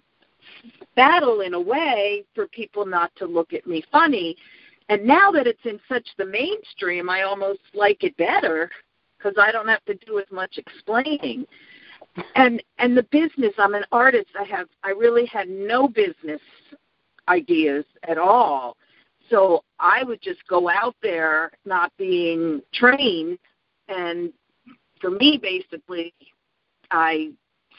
battle 0.95 1.41
in 1.41 1.53
a 1.53 1.61
way 1.61 2.23
for 2.35 2.47
people 2.47 2.85
not 2.85 3.11
to 3.17 3.25
look 3.25 3.53
at 3.53 3.67
me 3.67 3.83
funny. 3.91 4.35
And 4.89 5.05
now 5.05 5.31
that 5.31 5.47
it's 5.47 5.65
in 5.65 5.79
such 5.87 6.07
the 6.17 6.25
mainstream, 6.25 7.09
I 7.09 7.21
almost 7.21 7.61
like 7.73 8.03
it 8.03 8.17
better 8.17 8.69
because 9.17 9.35
I 9.39 9.51
don't 9.51 9.67
have 9.67 9.85
to 9.85 9.93
do 10.05 10.19
as 10.19 10.25
much 10.31 10.57
explaining. 10.57 11.45
And 12.35 12.61
and 12.79 12.97
the 12.97 13.03
business, 13.03 13.53
I'm 13.57 13.75
an 13.75 13.85
artist. 13.91 14.29
I 14.37 14.43
have 14.45 14.67
I 14.83 14.89
really 14.89 15.27
had 15.27 15.47
no 15.47 15.87
business 15.87 16.41
ideas 17.27 17.85
at 18.07 18.17
all. 18.17 18.75
So 19.29 19.63
I 19.79 20.03
would 20.03 20.21
just 20.21 20.45
go 20.47 20.69
out 20.69 20.95
there 21.03 21.51
not 21.65 21.91
being 21.97 22.61
trained 22.73 23.37
and 23.87 24.33
for 24.99 25.11
me 25.11 25.39
basically 25.41 26.13
I 26.89 27.31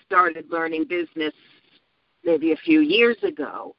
started 0.06 0.46
learning 0.50 0.84
business 0.84 1.34
maybe 2.24 2.52
a 2.52 2.56
few 2.56 2.80
years 2.80 3.16
ago. 3.24 3.74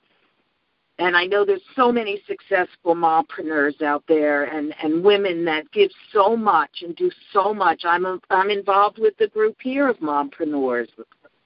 And 1.01 1.17
I 1.17 1.25
know 1.25 1.43
there's 1.43 1.63
so 1.75 1.91
many 1.91 2.21
successful 2.27 2.93
mompreneurs 2.93 3.81
out 3.81 4.03
there 4.07 4.43
and, 4.43 4.71
and 4.83 5.03
women 5.03 5.43
that 5.45 5.71
give 5.71 5.89
so 6.13 6.37
much 6.37 6.83
and 6.83 6.95
do 6.95 7.09
so 7.33 7.55
much. 7.55 7.81
I'm 7.85 8.05
a, 8.05 8.19
I'm 8.29 8.51
involved 8.51 8.99
with 8.99 9.17
the 9.17 9.27
group 9.29 9.55
here 9.63 9.89
of 9.89 9.97
mompreneurs, 9.97 10.89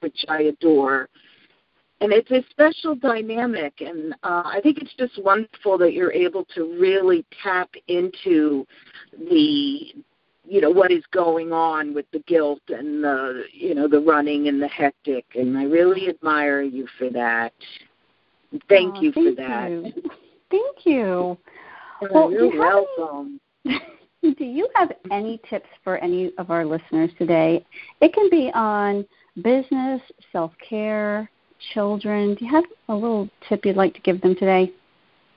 which 0.01 0.25
I 0.27 0.41
adore. 0.41 1.07
And 2.01 2.11
it's 2.11 2.31
a 2.31 2.43
special 2.49 2.95
dynamic, 2.95 3.79
and 3.79 4.13
uh, 4.23 4.43
I 4.43 4.59
think 4.61 4.79
it's 4.79 4.93
just 4.99 5.23
wonderful 5.23 5.77
that 5.77 5.93
you're 5.93 6.11
able 6.11 6.43
to 6.53 6.77
really 6.77 7.25
tap 7.41 7.69
into 7.87 8.67
the 9.17 9.93
you 10.47 10.61
know 10.61 10.69
what 10.69 10.91
is 10.91 11.03
going 11.11 11.53
on 11.53 11.93
with 11.93 12.05
the 12.11 12.19
guilt 12.27 12.61
and 12.67 13.01
the 13.03 13.45
you 13.53 13.73
know 13.73 13.87
the 13.87 14.01
running 14.01 14.47
and 14.47 14.61
the 14.61 14.67
hectic 14.67 15.25
and 15.33 15.57
i 15.57 15.63
really 15.63 16.07
admire 16.07 16.61
you 16.61 16.85
for 16.99 17.09
that 17.09 17.51
thank 18.69 18.95
oh, 18.97 19.01
you 19.01 19.11
thank 19.11 19.37
for 19.37 19.43
that 19.43 19.69
you. 19.69 19.93
thank 20.51 20.85
you 20.85 21.37
well, 22.11 22.31
you're 22.31 22.57
welcome 22.57 23.39
any, 23.65 23.79
do 24.37 24.45
you 24.45 24.67
have 24.75 24.91
any 25.11 25.39
tips 25.49 25.69
for 25.83 25.97
any 25.97 26.31
of 26.37 26.51
our 26.51 26.65
listeners 26.65 27.09
today 27.17 27.65
it 28.01 28.13
can 28.13 28.29
be 28.29 28.51
on 28.53 29.05
business 29.43 30.01
self 30.31 30.51
care 30.67 31.29
children 31.73 32.35
do 32.35 32.45
you 32.45 32.51
have 32.51 32.63
a 32.89 32.93
little 32.93 33.29
tip 33.47 33.65
you'd 33.65 33.75
like 33.75 33.93
to 33.93 34.01
give 34.01 34.21
them 34.21 34.35
today. 34.35 34.71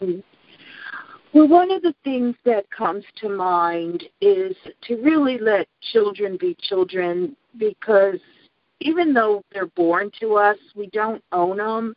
Well, 0.00 1.48
one 1.48 1.70
of 1.70 1.83
the 1.83 1.94
things 2.04 2.35
that 2.44 2.70
comes 2.70 3.04
to 3.16 3.28
mind 3.28 4.04
is 4.20 4.57
to 4.83 4.96
really 4.96 5.38
let 5.38 5.68
children 5.92 6.37
be 6.40 6.57
children 6.61 7.37
because 7.59 8.18
even 8.81 9.12
though 9.12 9.42
they're 9.52 9.66
born 9.66 10.11
to 10.20 10.37
us, 10.37 10.57
we 10.74 10.87
don't 10.88 11.22
own 11.33 11.59
them. 11.59 11.94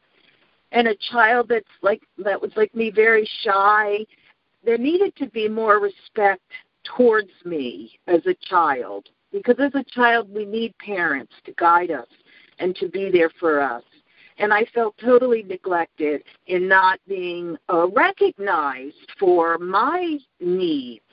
And 0.72 0.88
a 0.88 0.96
child 1.12 1.48
that's 1.50 1.66
like 1.82 2.02
that 2.20 2.42
was 2.42 2.52
like 2.56 2.74
me, 2.74 2.92
very 2.92 3.30
shy, 3.44 4.06
there 4.64 4.78
needed 4.78 5.16
to 5.18 5.28
be 5.28 5.50
more 5.50 5.80
respect 5.80 6.44
towards 6.84 7.32
me 7.46 8.00
as 8.08 8.26
a 8.26 8.36
child 8.50 9.10
because 9.32 9.56
as 9.60 9.74
a 9.76 9.84
child 9.92 10.30
we 10.34 10.46
need 10.46 10.76
parents 10.78 11.34
to 11.46 11.54
guide 11.54 11.92
us 11.92 12.08
and 12.60 12.76
to 12.76 12.88
be 12.88 13.12
there 13.12 13.30
for 13.40 13.62
us 13.62 13.84
and 14.42 14.52
I 14.52 14.66
felt 14.74 14.98
totally 14.98 15.44
neglected 15.44 16.24
in 16.48 16.68
not 16.68 17.00
being 17.08 17.58
uh, 17.72 17.88
recognized 17.90 18.96
for 19.20 19.60
my 19.60 20.18
needs 20.40 21.04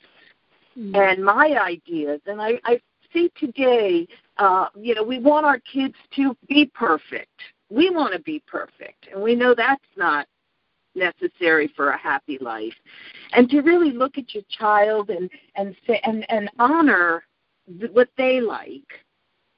mm-hmm. 0.77 0.95
and 0.95 1.23
my 1.23 1.55
ideas. 1.61 2.21
And 2.25 2.41
I, 2.41 2.59
I 2.65 2.79
see 3.13 3.31
today, 3.39 4.07
uh, 4.37 4.67
you 4.75 4.95
know, 4.95 5.03
we 5.03 5.19
want 5.19 5.45
our 5.45 5.59
kids 5.59 5.93
to 6.15 6.35
be 6.47 6.71
perfect. 6.73 7.39
We 7.69 7.89
want 7.89 8.13
to 8.13 8.19
be 8.19 8.41
perfect, 8.47 9.07
and 9.13 9.21
we 9.21 9.35
know 9.35 9.53
that's 9.53 9.81
not 9.95 10.27
necessary 10.95 11.71
for 11.75 11.91
a 11.91 11.97
happy 11.97 12.37
life. 12.41 12.73
And 13.33 13.49
to 13.49 13.61
really 13.61 13.91
look 13.91 14.17
at 14.17 14.33
your 14.33 14.43
child 14.49 15.09
and 15.09 15.29
and 15.55 15.75
say 15.85 16.01
and 16.03 16.25
and 16.29 16.49
honor 16.57 17.23
what 17.91 18.09
they 18.17 18.41
like 18.41 19.05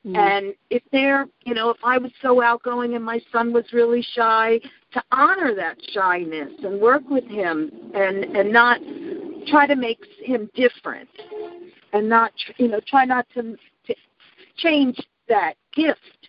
Mm. 0.06 0.18
And 0.18 0.54
if 0.70 0.82
they're, 0.92 1.28
you 1.46 1.54
know, 1.54 1.70
if 1.70 1.78
I 1.84 1.98
was 1.98 2.12
so 2.22 2.42
outgoing 2.42 2.96
and 2.96 3.04
my 3.04 3.22
son 3.32 3.54
was 3.54 3.66
really 3.72 4.06
shy, 4.14 4.60
to 4.94 5.04
honor 5.12 5.54
that 5.56 5.78
shyness 5.94 6.52
and 6.64 6.82
work 6.82 7.04
with 7.10 7.26
him 7.26 7.72
and 7.94 8.26
and 8.36 8.52
not 8.52 8.80
try 9.48 9.68
to 9.68 9.76
make 9.76 10.00
him 10.24 10.50
different 10.56 11.10
and 11.94 12.10
not, 12.10 12.32
you 12.58 12.68
know, 12.68 12.80
try 12.88 13.06
not 13.06 13.28
to, 13.36 13.56
to 13.88 13.96
change 14.58 15.00
that 15.28 15.54
gift 15.74 16.21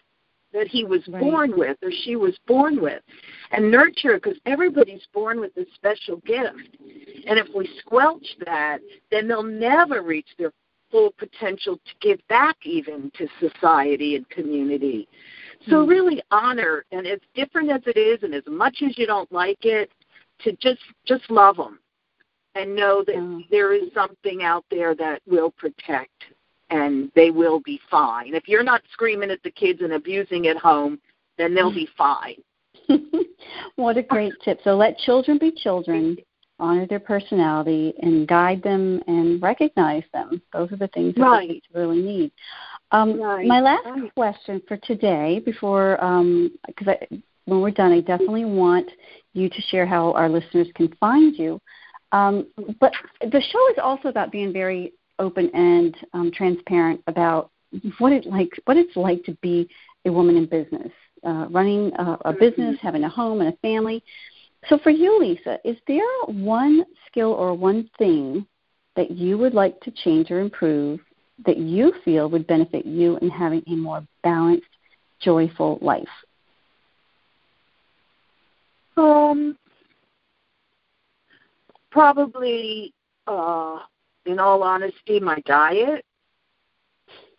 that 0.53 0.69
he 0.69 0.85
was 0.85 1.07
right. 1.09 1.21
born 1.21 1.57
with 1.57 1.77
or 1.83 1.91
she 2.05 2.17
was 2.17 2.37
born 2.47 2.81
with 2.81 3.03
and 3.51 3.71
nurture 3.71 4.15
because 4.15 4.39
everybody's 4.47 5.07
born 5.13 5.41
with 5.41 5.57
a 5.57 5.65
special 5.75 6.17
gift 6.19 6.77
and 7.27 7.39
if 7.39 7.47
we 7.55 7.69
squelch 7.79 8.27
that 8.45 8.79
then 9.11 9.29
they'll 9.29 9.43
never 9.43 10.03
reach 10.03 10.29
their 10.39 10.53
full 10.93 11.13
potential 11.19 11.77
to 11.77 11.93
give 12.01 12.21
back 12.29 12.57
even 12.65 13.11
to 13.17 13.27
society 13.41 14.15
and 14.15 14.29
community. 14.29 15.09
So 15.69 15.87
mm 15.87 15.89
really 15.89 16.23
honor, 16.31 16.85
and 16.91 17.07
as 17.07 17.21
different 17.35 17.71
as 17.71 17.83
it 17.87 17.97
is, 17.97 18.23
and 18.23 18.35
as 18.35 18.43
much 18.49 18.83
as 18.85 18.99
you 18.99 19.07
don't 19.07 19.31
like 19.31 19.65
it, 19.65 19.91
to 20.41 20.53
just 20.57 20.81
just 21.07 21.31
love 21.31 21.57
them, 21.57 21.79
and 22.55 22.75
know 22.75 23.05
that 23.07 23.15
mm. 23.15 23.49
there 23.51 23.73
is 23.73 23.93
something 23.95 24.43
out 24.43 24.65
there 24.71 24.95
that 24.97 25.23
will 25.27 25.51
protect, 25.53 26.25
and 26.73 27.13
they 27.15 27.31
will 27.31 27.61
be 27.61 27.79
fine. 27.91 28.35
If 28.35 28.49
you're 28.49 28.65
not 28.65 28.83
screaming 28.93 29.31
at 29.31 29.43
the 29.43 29.51
kids 29.51 29.81
and 29.83 29.93
abusing 29.93 30.49
at 30.49 30.57
home, 30.57 30.99
then 31.39 31.55
they'll 31.55 31.73
be 31.73 31.89
fine. 31.97 32.37
what 33.77 33.97
a 33.97 34.03
great 34.03 34.33
tip! 34.45 34.59
So 34.65 34.75
let 34.75 34.99
children 34.99 35.39
be 35.39 35.53
children 35.53 36.17
honor 36.59 36.87
their 36.87 37.01
personality 37.01 37.93
and 38.03 38.27
guide 38.27 38.63
them 38.63 39.03
and 39.07 39.43
recognize 39.43 40.05
them. 40.13 40.41
Those 40.53 40.71
are 40.73 40.77
the 40.77 40.89
things 40.89 41.15
that 41.17 41.23
right. 41.23 41.49
kids 41.49 41.67
really 41.75 42.01
need. 42.01 42.33
Um, 42.93 43.21
right. 43.21 43.47
My 43.47 43.61
last 43.61 43.85
right. 43.87 44.15
question 44.15 44.63
for 44.67 44.77
today, 44.79 45.41
before 45.45 45.97
because 46.67 46.95
um, 47.11 47.23
when 47.45 47.61
we're 47.61 47.71
done, 47.71 47.93
I 47.93 48.01
definitely 48.01 48.45
want 48.45 48.91
you 49.35 49.49
to 49.49 49.63
share 49.71 49.87
how 49.87 50.13
our 50.13 50.29
listeners 50.29 50.69
can 50.75 50.89
find 51.01 51.37
you. 51.37 51.61
Um, 52.13 52.47
but 52.79 52.93
the 53.21 53.41
show 53.41 53.71
is 53.71 53.79
also 53.83 54.09
about 54.09 54.31
being 54.31 54.53
very 54.53 54.93
open 55.19 55.51
and 55.55 55.97
um, 56.13 56.31
transparent 56.33 57.03
about 57.07 57.51
what 57.99 58.13
it 58.13 58.27
like 58.27 58.51
what 58.65 58.77
it's 58.77 58.97
like 58.97 59.25
to 59.25 59.33
be 59.43 59.69
a 60.05 60.13
woman 60.13 60.37
in 60.37 60.47
business, 60.47 60.93
uh, 61.25 61.47
running 61.51 61.93
a, 61.95 62.19
a 62.27 62.33
business, 62.33 62.77
mm-hmm. 62.77 62.87
having 62.87 63.05
a 63.05 63.09
home 63.09 63.41
and 63.41 63.53
a 63.53 63.57
family. 63.59 64.03
So, 64.69 64.79
for 64.79 64.91
you, 64.91 65.19
Lisa, 65.19 65.59
is 65.65 65.77
there 65.89 66.03
one 66.27 66.85
skill 67.07 67.33
or 67.33 67.55
one 67.55 67.89
thing 67.99 68.47
that 68.97 69.11
you 69.11 69.39
would 69.39 69.55
like 69.55 69.81
to 69.81 69.91
change 69.91 70.31
or 70.31 70.41
improve 70.41 71.01
that 71.47 71.57
you 71.57 71.93
feel 72.05 72.29
would 72.31 72.47
benefit 72.47 72.87
you 72.87 73.17
in 73.19 73.31
having 73.31 73.63
a 73.67 73.75
more 73.75 74.07
balanced, 74.23 74.67
joyful 75.21 75.79
life? 75.81 76.05
Um, 78.97 79.57
probably, 81.91 82.93
uh, 83.27 83.79
in 84.27 84.39
all 84.39 84.63
honesty, 84.63 85.21
my 85.21 85.41
diet, 85.47 86.05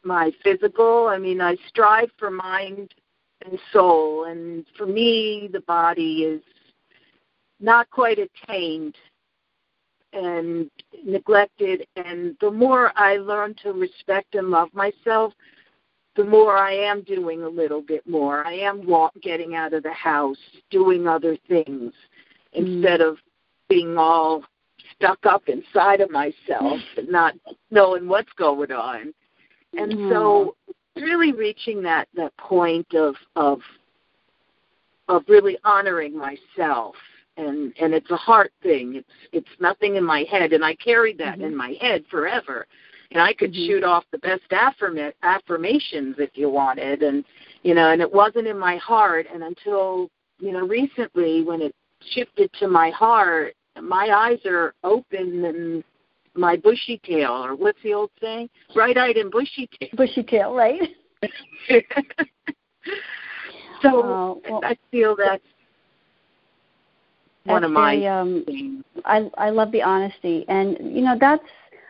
my 0.03 0.31
physical. 0.43 1.07
I 1.07 1.17
mean, 1.17 1.41
I 1.41 1.57
strive 1.67 2.09
for 2.17 2.29
mind 2.29 2.93
and 3.45 3.59
soul, 3.71 4.25
and 4.25 4.65
for 4.77 4.85
me, 4.85 5.49
the 5.51 5.61
body 5.61 6.23
is 6.23 6.41
not 7.59 7.89
quite 7.89 8.19
attained 8.19 8.95
and 10.13 10.69
neglected. 11.05 11.85
And 11.95 12.35
the 12.39 12.51
more 12.51 12.91
I 12.95 13.17
learn 13.17 13.55
to 13.63 13.73
respect 13.73 14.35
and 14.35 14.49
love 14.49 14.69
myself, 14.73 15.33
the 16.15 16.23
more 16.23 16.55
I 16.57 16.73
am 16.73 17.01
doing 17.01 17.43
a 17.43 17.49
little 17.49 17.81
bit 17.81 18.07
more. 18.07 18.45
I 18.45 18.53
am 18.53 18.85
walk, 18.85 19.13
getting 19.21 19.55
out 19.55 19.73
of 19.73 19.83
the 19.83 19.93
house, 19.93 20.37
doing 20.69 21.07
other 21.07 21.37
things 21.47 21.91
mm. 21.91 21.93
instead 22.53 23.01
of 23.01 23.17
being 23.67 23.97
all 23.97 24.43
stuck 24.95 25.25
up 25.25 25.43
inside 25.47 26.01
of 26.01 26.09
myself 26.09 26.79
and 26.97 27.09
not 27.09 27.33
knowing 27.71 28.07
what's 28.07 28.31
going 28.37 28.71
on. 28.71 29.13
And 29.75 29.91
so 30.11 30.55
really 30.95 31.31
reaching 31.31 31.81
that 31.83 32.07
that 32.15 32.35
point 32.37 32.93
of 32.93 33.15
of 33.35 33.59
of 35.09 35.23
really 35.27 35.57
honoring 35.63 36.17
myself. 36.17 36.95
And 37.37 37.73
and 37.79 37.93
it's 37.93 38.11
a 38.11 38.15
heart 38.15 38.51
thing. 38.61 38.95
It's 38.95 39.09
it's 39.31 39.59
nothing 39.59 39.95
in 39.95 40.03
my 40.03 40.25
head. 40.29 40.53
And 40.53 40.63
i 40.63 40.75
carried 40.75 41.17
that 41.17 41.35
mm-hmm. 41.35 41.45
in 41.45 41.55
my 41.55 41.75
head 41.81 42.03
forever. 42.09 42.67
And 43.11 43.21
i 43.21 43.33
could 43.33 43.51
mm-hmm. 43.51 43.67
shoot 43.67 43.83
off 43.83 44.05
the 44.11 44.19
best 44.19 44.43
affirm- 44.51 45.11
affirmations 45.23 46.15
if 46.19 46.31
you 46.35 46.49
wanted. 46.49 47.01
And 47.01 47.23
you 47.63 47.73
know 47.73 47.91
and 47.91 48.01
it 48.01 48.11
wasn't 48.11 48.47
in 48.47 48.59
my 48.59 48.77
heart. 48.77 49.25
And 49.33 49.43
until 49.43 50.09
you 50.39 50.51
know 50.51 50.67
recently 50.67 51.43
when 51.43 51.61
it 51.61 51.75
shifted 52.11 52.51
to 52.59 52.67
my 52.67 52.91
heart 52.91 53.55
my 53.81 54.09
eyes 54.09 54.39
are 54.45 54.73
open 54.83 55.45
and 55.45 55.83
my 56.35 56.55
bushy 56.55 56.99
tail 57.05 57.31
or 57.31 57.55
what's 57.55 57.81
the 57.83 57.93
old 57.93 58.09
saying 58.21 58.49
bright 58.73 58.97
eyed 58.97 59.17
and 59.17 59.31
bushy 59.31 59.69
tail 59.79 59.89
bushy 59.97 60.23
tail 60.23 60.53
right 60.53 60.81
so 63.81 64.03
oh, 64.03 64.41
well, 64.49 64.61
i 64.63 64.75
feel 64.91 65.15
that's 65.15 65.43
one 67.45 67.63
of 67.63 67.71
my 67.71 68.05
um, 68.05 68.43
things. 68.45 68.83
I 69.05 69.29
I 69.37 69.49
love 69.49 69.71
the 69.71 69.81
honesty, 69.81 70.45
and 70.47 70.77
you 70.79 71.01
know 71.01 71.17
that's. 71.19 71.43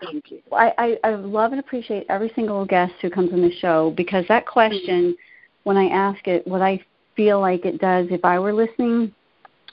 Thank 0.03 0.31
you. 0.31 0.41
I, 0.51 0.73
I 0.77 0.97
I 1.03 1.15
love 1.15 1.51
and 1.51 1.59
appreciate 1.59 2.05
every 2.09 2.31
single 2.36 2.65
guest 2.65 2.93
who 3.01 3.09
comes 3.09 3.31
on 3.31 3.41
the 3.41 3.51
show 3.59 3.93
because 3.95 4.25
that 4.27 4.45
question, 4.45 5.11
mm-hmm. 5.11 5.63
when 5.63 5.77
I 5.77 5.88
ask 5.88 6.27
it, 6.27 6.45
what 6.47 6.61
I 6.61 6.84
feel 7.15 7.39
like 7.39 7.65
it 7.65 7.79
does, 7.79 8.07
if 8.09 8.25
I 8.25 8.39
were 8.39 8.53
listening, 8.53 9.13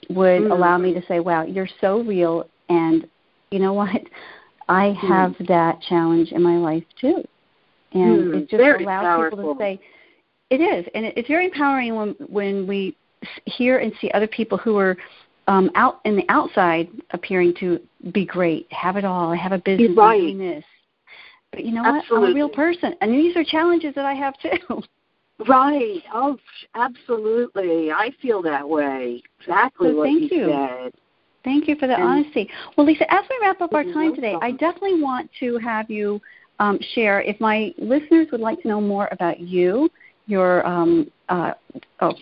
would 0.09 0.43
mm-hmm. 0.43 0.51
allow 0.51 0.77
me 0.77 0.93
to 0.93 1.05
say, 1.07 1.19
"Wow, 1.19 1.43
you're 1.43 1.69
so 1.79 2.01
real," 2.01 2.47
and 2.69 3.07
you 3.51 3.59
know 3.59 3.73
what, 3.73 4.01
I 4.69 4.89
mm-hmm. 4.89 5.07
have 5.07 5.35
that 5.47 5.81
challenge 5.81 6.31
in 6.31 6.41
my 6.41 6.57
life 6.57 6.83
too, 6.99 7.23
and 7.93 8.33
mm, 8.33 8.35
it 8.35 8.49
just 8.49 8.61
allows 8.81 9.03
powerful. 9.03 9.37
people 9.37 9.55
to 9.55 9.59
say, 9.59 9.79
"It 10.49 10.61
is," 10.61 10.85
and 10.93 11.05
it's 11.05 11.27
very 11.27 11.45
empowering 11.45 11.95
when 11.95 12.15
when 12.27 12.67
we 12.67 12.95
hear 13.45 13.79
and 13.79 13.93
see 14.01 14.09
other 14.11 14.27
people 14.27 14.57
who 14.57 14.77
are 14.77 14.97
um, 15.47 15.69
out 15.75 15.99
in 16.05 16.15
the 16.15 16.25
outside 16.29 16.89
appearing 17.11 17.53
to 17.59 17.79
be 18.11 18.25
great, 18.25 18.71
have 18.71 18.95
it 18.95 19.05
all, 19.05 19.33
have 19.33 19.51
a 19.51 19.59
business, 19.59 19.91
right. 19.95 20.19
doing 20.19 20.37
this. 20.37 20.63
But 21.51 21.65
you 21.65 21.73
know 21.73 21.83
Absolutely. 21.85 22.17
what? 22.17 22.25
I'm 22.25 22.31
a 22.31 22.35
real 22.35 22.49
person, 22.49 22.95
and 23.01 23.11
these 23.11 23.35
are 23.35 23.43
challenges 23.43 23.93
that 23.95 24.05
I 24.05 24.13
have 24.13 24.35
too. 24.39 24.81
Right. 25.47 26.03
Oh, 26.13 26.37
absolutely. 26.75 27.91
I 27.91 28.11
feel 28.21 28.41
that 28.43 28.67
way. 28.67 29.21
Exactly 29.39 29.89
so 29.89 29.95
what 29.95 30.05
thank 30.05 30.31
you, 30.31 30.37
you 30.37 30.47
said. 30.47 30.93
Thank 31.43 31.67
you 31.67 31.75
for 31.75 31.87
the 31.87 31.95
and 31.95 32.03
honesty. 32.03 32.49
Well, 32.77 32.85
Lisa, 32.85 33.11
as 33.11 33.25
we 33.29 33.39
wrap 33.41 33.61
up 33.61 33.73
our 33.73 33.83
time 33.83 34.15
today. 34.15 34.35
I 34.41 34.51
definitely 34.51 35.01
want 35.01 35.29
to 35.39 35.57
have 35.57 35.89
you 35.89 36.21
um, 36.59 36.79
share. 36.93 37.21
If 37.21 37.39
my 37.39 37.73
listeners 37.77 38.27
would 38.31 38.41
like 38.41 38.61
to 38.61 38.67
know 38.67 38.79
more 38.79 39.07
about 39.11 39.39
you, 39.39 39.89
your 40.27 40.65
um, 40.67 41.11
uh, 41.29 41.53
oh, 42.01 42.13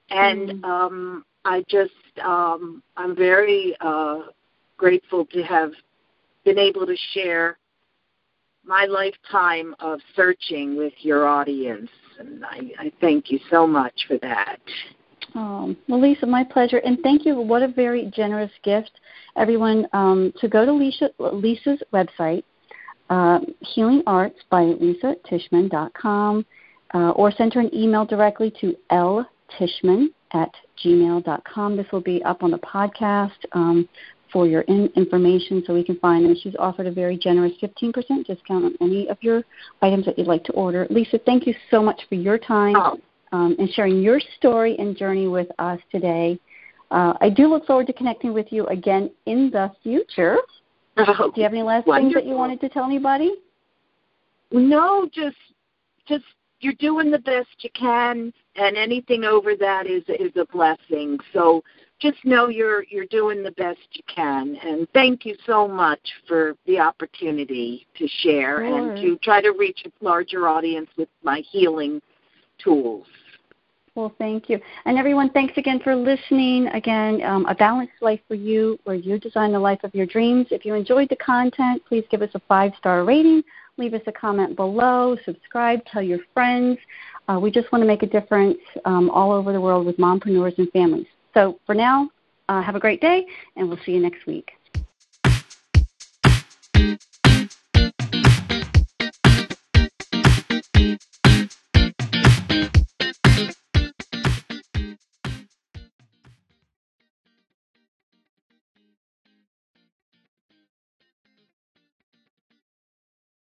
And 0.09 0.49
mm. 0.49 0.63
um, 0.65 1.25
I 1.45 1.63
just, 1.69 1.91
um, 2.23 2.81
I'm 2.97 3.15
very 3.15 3.75
uh, 3.79 4.23
grateful 4.77 5.25
to 5.27 5.43
have 5.43 5.71
been 6.43 6.59
able 6.59 6.85
to 6.85 6.95
share 7.13 7.57
my 8.65 8.85
lifetime 8.85 9.75
of 9.79 9.99
searching 10.15 10.77
with 10.77 10.93
your 10.99 11.27
audience. 11.27 11.89
And 12.19 12.45
I, 12.45 12.71
I 12.79 12.91
thank 13.01 13.31
you 13.31 13.39
so 13.49 13.67
much 13.67 14.05
for 14.07 14.17
that. 14.19 14.59
Oh, 15.35 15.75
well, 15.87 16.01
Lisa, 16.01 16.25
my 16.25 16.43
pleasure. 16.43 16.77
And 16.77 16.99
thank 17.01 17.25
you. 17.25 17.35
What 17.39 17.63
a 17.63 17.67
very 17.67 18.11
generous 18.15 18.51
gift. 18.63 18.91
Everyone, 19.35 19.87
um, 19.93 20.31
to 20.39 20.47
go 20.47 20.65
to 20.65 20.71
Lisa, 20.71 21.09
Lisa's 21.17 21.81
website, 21.91 22.43
uh, 23.09 23.39
Healing 23.61 24.03
Arts 24.05 24.39
by 24.49 24.61
LisaTishman.com, 24.63 26.45
uh, 26.93 27.09
or 27.11 27.31
send 27.31 27.53
her 27.53 27.61
an 27.61 27.73
email 27.73 28.05
directly 28.05 28.53
to 28.61 28.75
ltishman 28.91 30.07
at 30.33 30.51
gmail.com. 30.83 31.77
This 31.77 31.87
will 31.91 32.01
be 32.01 32.23
up 32.23 32.43
on 32.43 32.51
the 32.51 32.59
podcast. 32.59 33.31
Um, 33.53 33.89
for 34.33 34.47
your 34.47 34.61
in- 34.61 34.91
information 34.95 35.63
so 35.65 35.73
we 35.73 35.83
can 35.83 35.97
find 35.99 36.25
them. 36.25 36.35
She's 36.41 36.55
offered 36.57 36.87
a 36.87 36.91
very 36.91 37.17
generous 37.17 37.53
15% 37.61 37.93
discount 38.25 38.65
on 38.65 38.75
any 38.81 39.07
of 39.07 39.17
your 39.21 39.43
items 39.83 40.05
that 40.05 40.17
you'd 40.17 40.27
like 40.27 40.43
to 40.45 40.51
order. 40.53 40.87
Lisa, 40.89 41.19
thank 41.19 41.45
you 41.45 41.53
so 41.69 41.81
much 41.81 42.01
for 42.09 42.15
your 42.15 42.39
time 42.39 42.75
oh. 42.75 42.99
um, 43.31 43.55
and 43.59 43.69
sharing 43.69 44.01
your 44.01 44.19
story 44.37 44.75
and 44.79 44.97
journey 44.97 45.27
with 45.27 45.47
us 45.59 45.79
today. 45.91 46.39
Uh, 46.89 47.13
I 47.21 47.29
do 47.29 47.47
look 47.47 47.65
forward 47.65 47.87
to 47.87 47.93
connecting 47.93 48.33
with 48.33 48.47
you 48.51 48.65
again 48.67 49.11
in 49.27 49.51
the 49.51 49.71
future. 49.83 50.37
Oh, 50.97 51.31
do 51.33 51.33
you 51.37 51.43
have 51.43 51.53
any 51.53 51.63
last 51.63 51.87
wonderful. 51.87 52.11
things 52.11 52.23
that 52.23 52.29
you 52.29 52.35
wanted 52.35 52.59
to 52.61 52.69
tell 52.69 52.83
anybody? 52.83 53.33
No, 54.51 55.09
just 55.11 55.37
just 56.07 56.25
you're 56.59 56.73
doing 56.73 57.09
the 57.09 57.19
best 57.19 57.49
you 57.59 57.69
can, 57.73 58.31
and 58.55 58.77
anything 58.77 59.23
over 59.23 59.55
that 59.55 59.87
is 59.87 60.03
is 60.07 60.31
a 60.35 60.45
blessing. 60.51 61.17
So 61.33 61.63
just 62.03 62.23
know 62.25 62.49
you're 62.49 62.83
you're 62.89 63.05
doing 63.05 63.41
the 63.41 63.51
best 63.51 63.79
you 63.93 64.03
can. 64.13 64.57
And 64.57 64.87
thank 64.93 65.25
you 65.25 65.35
so 65.45 65.67
much 65.67 66.01
for 66.27 66.55
the 66.67 66.77
opportunity 66.77 67.87
to 67.97 68.07
share 68.19 68.57
sure. 68.57 68.91
and 68.91 69.01
to 69.01 69.17
try 69.23 69.41
to 69.41 69.51
reach 69.51 69.83
a 69.85 70.05
larger 70.05 70.47
audience 70.47 70.89
with 70.97 71.07
my 71.23 71.41
healing 71.49 72.01
tools. 72.61 73.07
Well 73.95 74.13
thank 74.17 74.49
you. 74.49 74.59
And 74.85 74.97
everyone 74.97 75.29
thanks 75.29 75.53
again 75.57 75.79
for 75.81 75.95
listening. 75.95 76.67
Again 76.67 77.21
um, 77.23 77.45
a 77.45 77.55
balanced 77.55 77.93
life 78.01 78.19
for 78.27 78.35
you 78.35 78.77
where 78.83 78.97
you 78.97 79.17
design 79.17 79.53
the 79.53 79.59
life 79.59 79.79
of 79.83 79.95
your 79.95 80.05
dreams. 80.05 80.47
If 80.51 80.65
you 80.65 80.73
enjoyed 80.73 81.07
the 81.09 81.15
content 81.15 81.81
please 81.87 82.03
give 82.11 82.21
us 82.21 82.31
a 82.33 82.41
five 82.49 82.73
star 82.77 83.05
rating. 83.05 83.43
Leave 83.77 83.93
us 83.93 84.01
a 84.07 84.11
comment 84.11 84.55
below. 84.55 85.17
Subscribe. 85.25 85.83
Tell 85.85 86.01
your 86.01 86.19
friends. 86.33 86.77
Uh, 87.27 87.39
we 87.41 87.49
just 87.49 87.71
want 87.71 87.81
to 87.81 87.87
make 87.87 88.03
a 88.03 88.07
difference 88.07 88.57
um, 88.83 89.09
all 89.09 89.31
over 89.31 89.53
the 89.53 89.61
world 89.61 89.85
with 89.85 89.97
mompreneurs 89.97 90.55
and 90.57 90.69
families 90.71 91.07
so 91.33 91.59
for 91.65 91.75
now, 91.75 92.09
uh, 92.49 92.61
have 92.61 92.75
a 92.75 92.79
great 92.79 93.01
day, 93.01 93.25
and 93.55 93.67
we'll 93.67 93.79
see 93.85 93.93
you 93.93 93.99
next 93.99 94.25
week. 94.25 94.51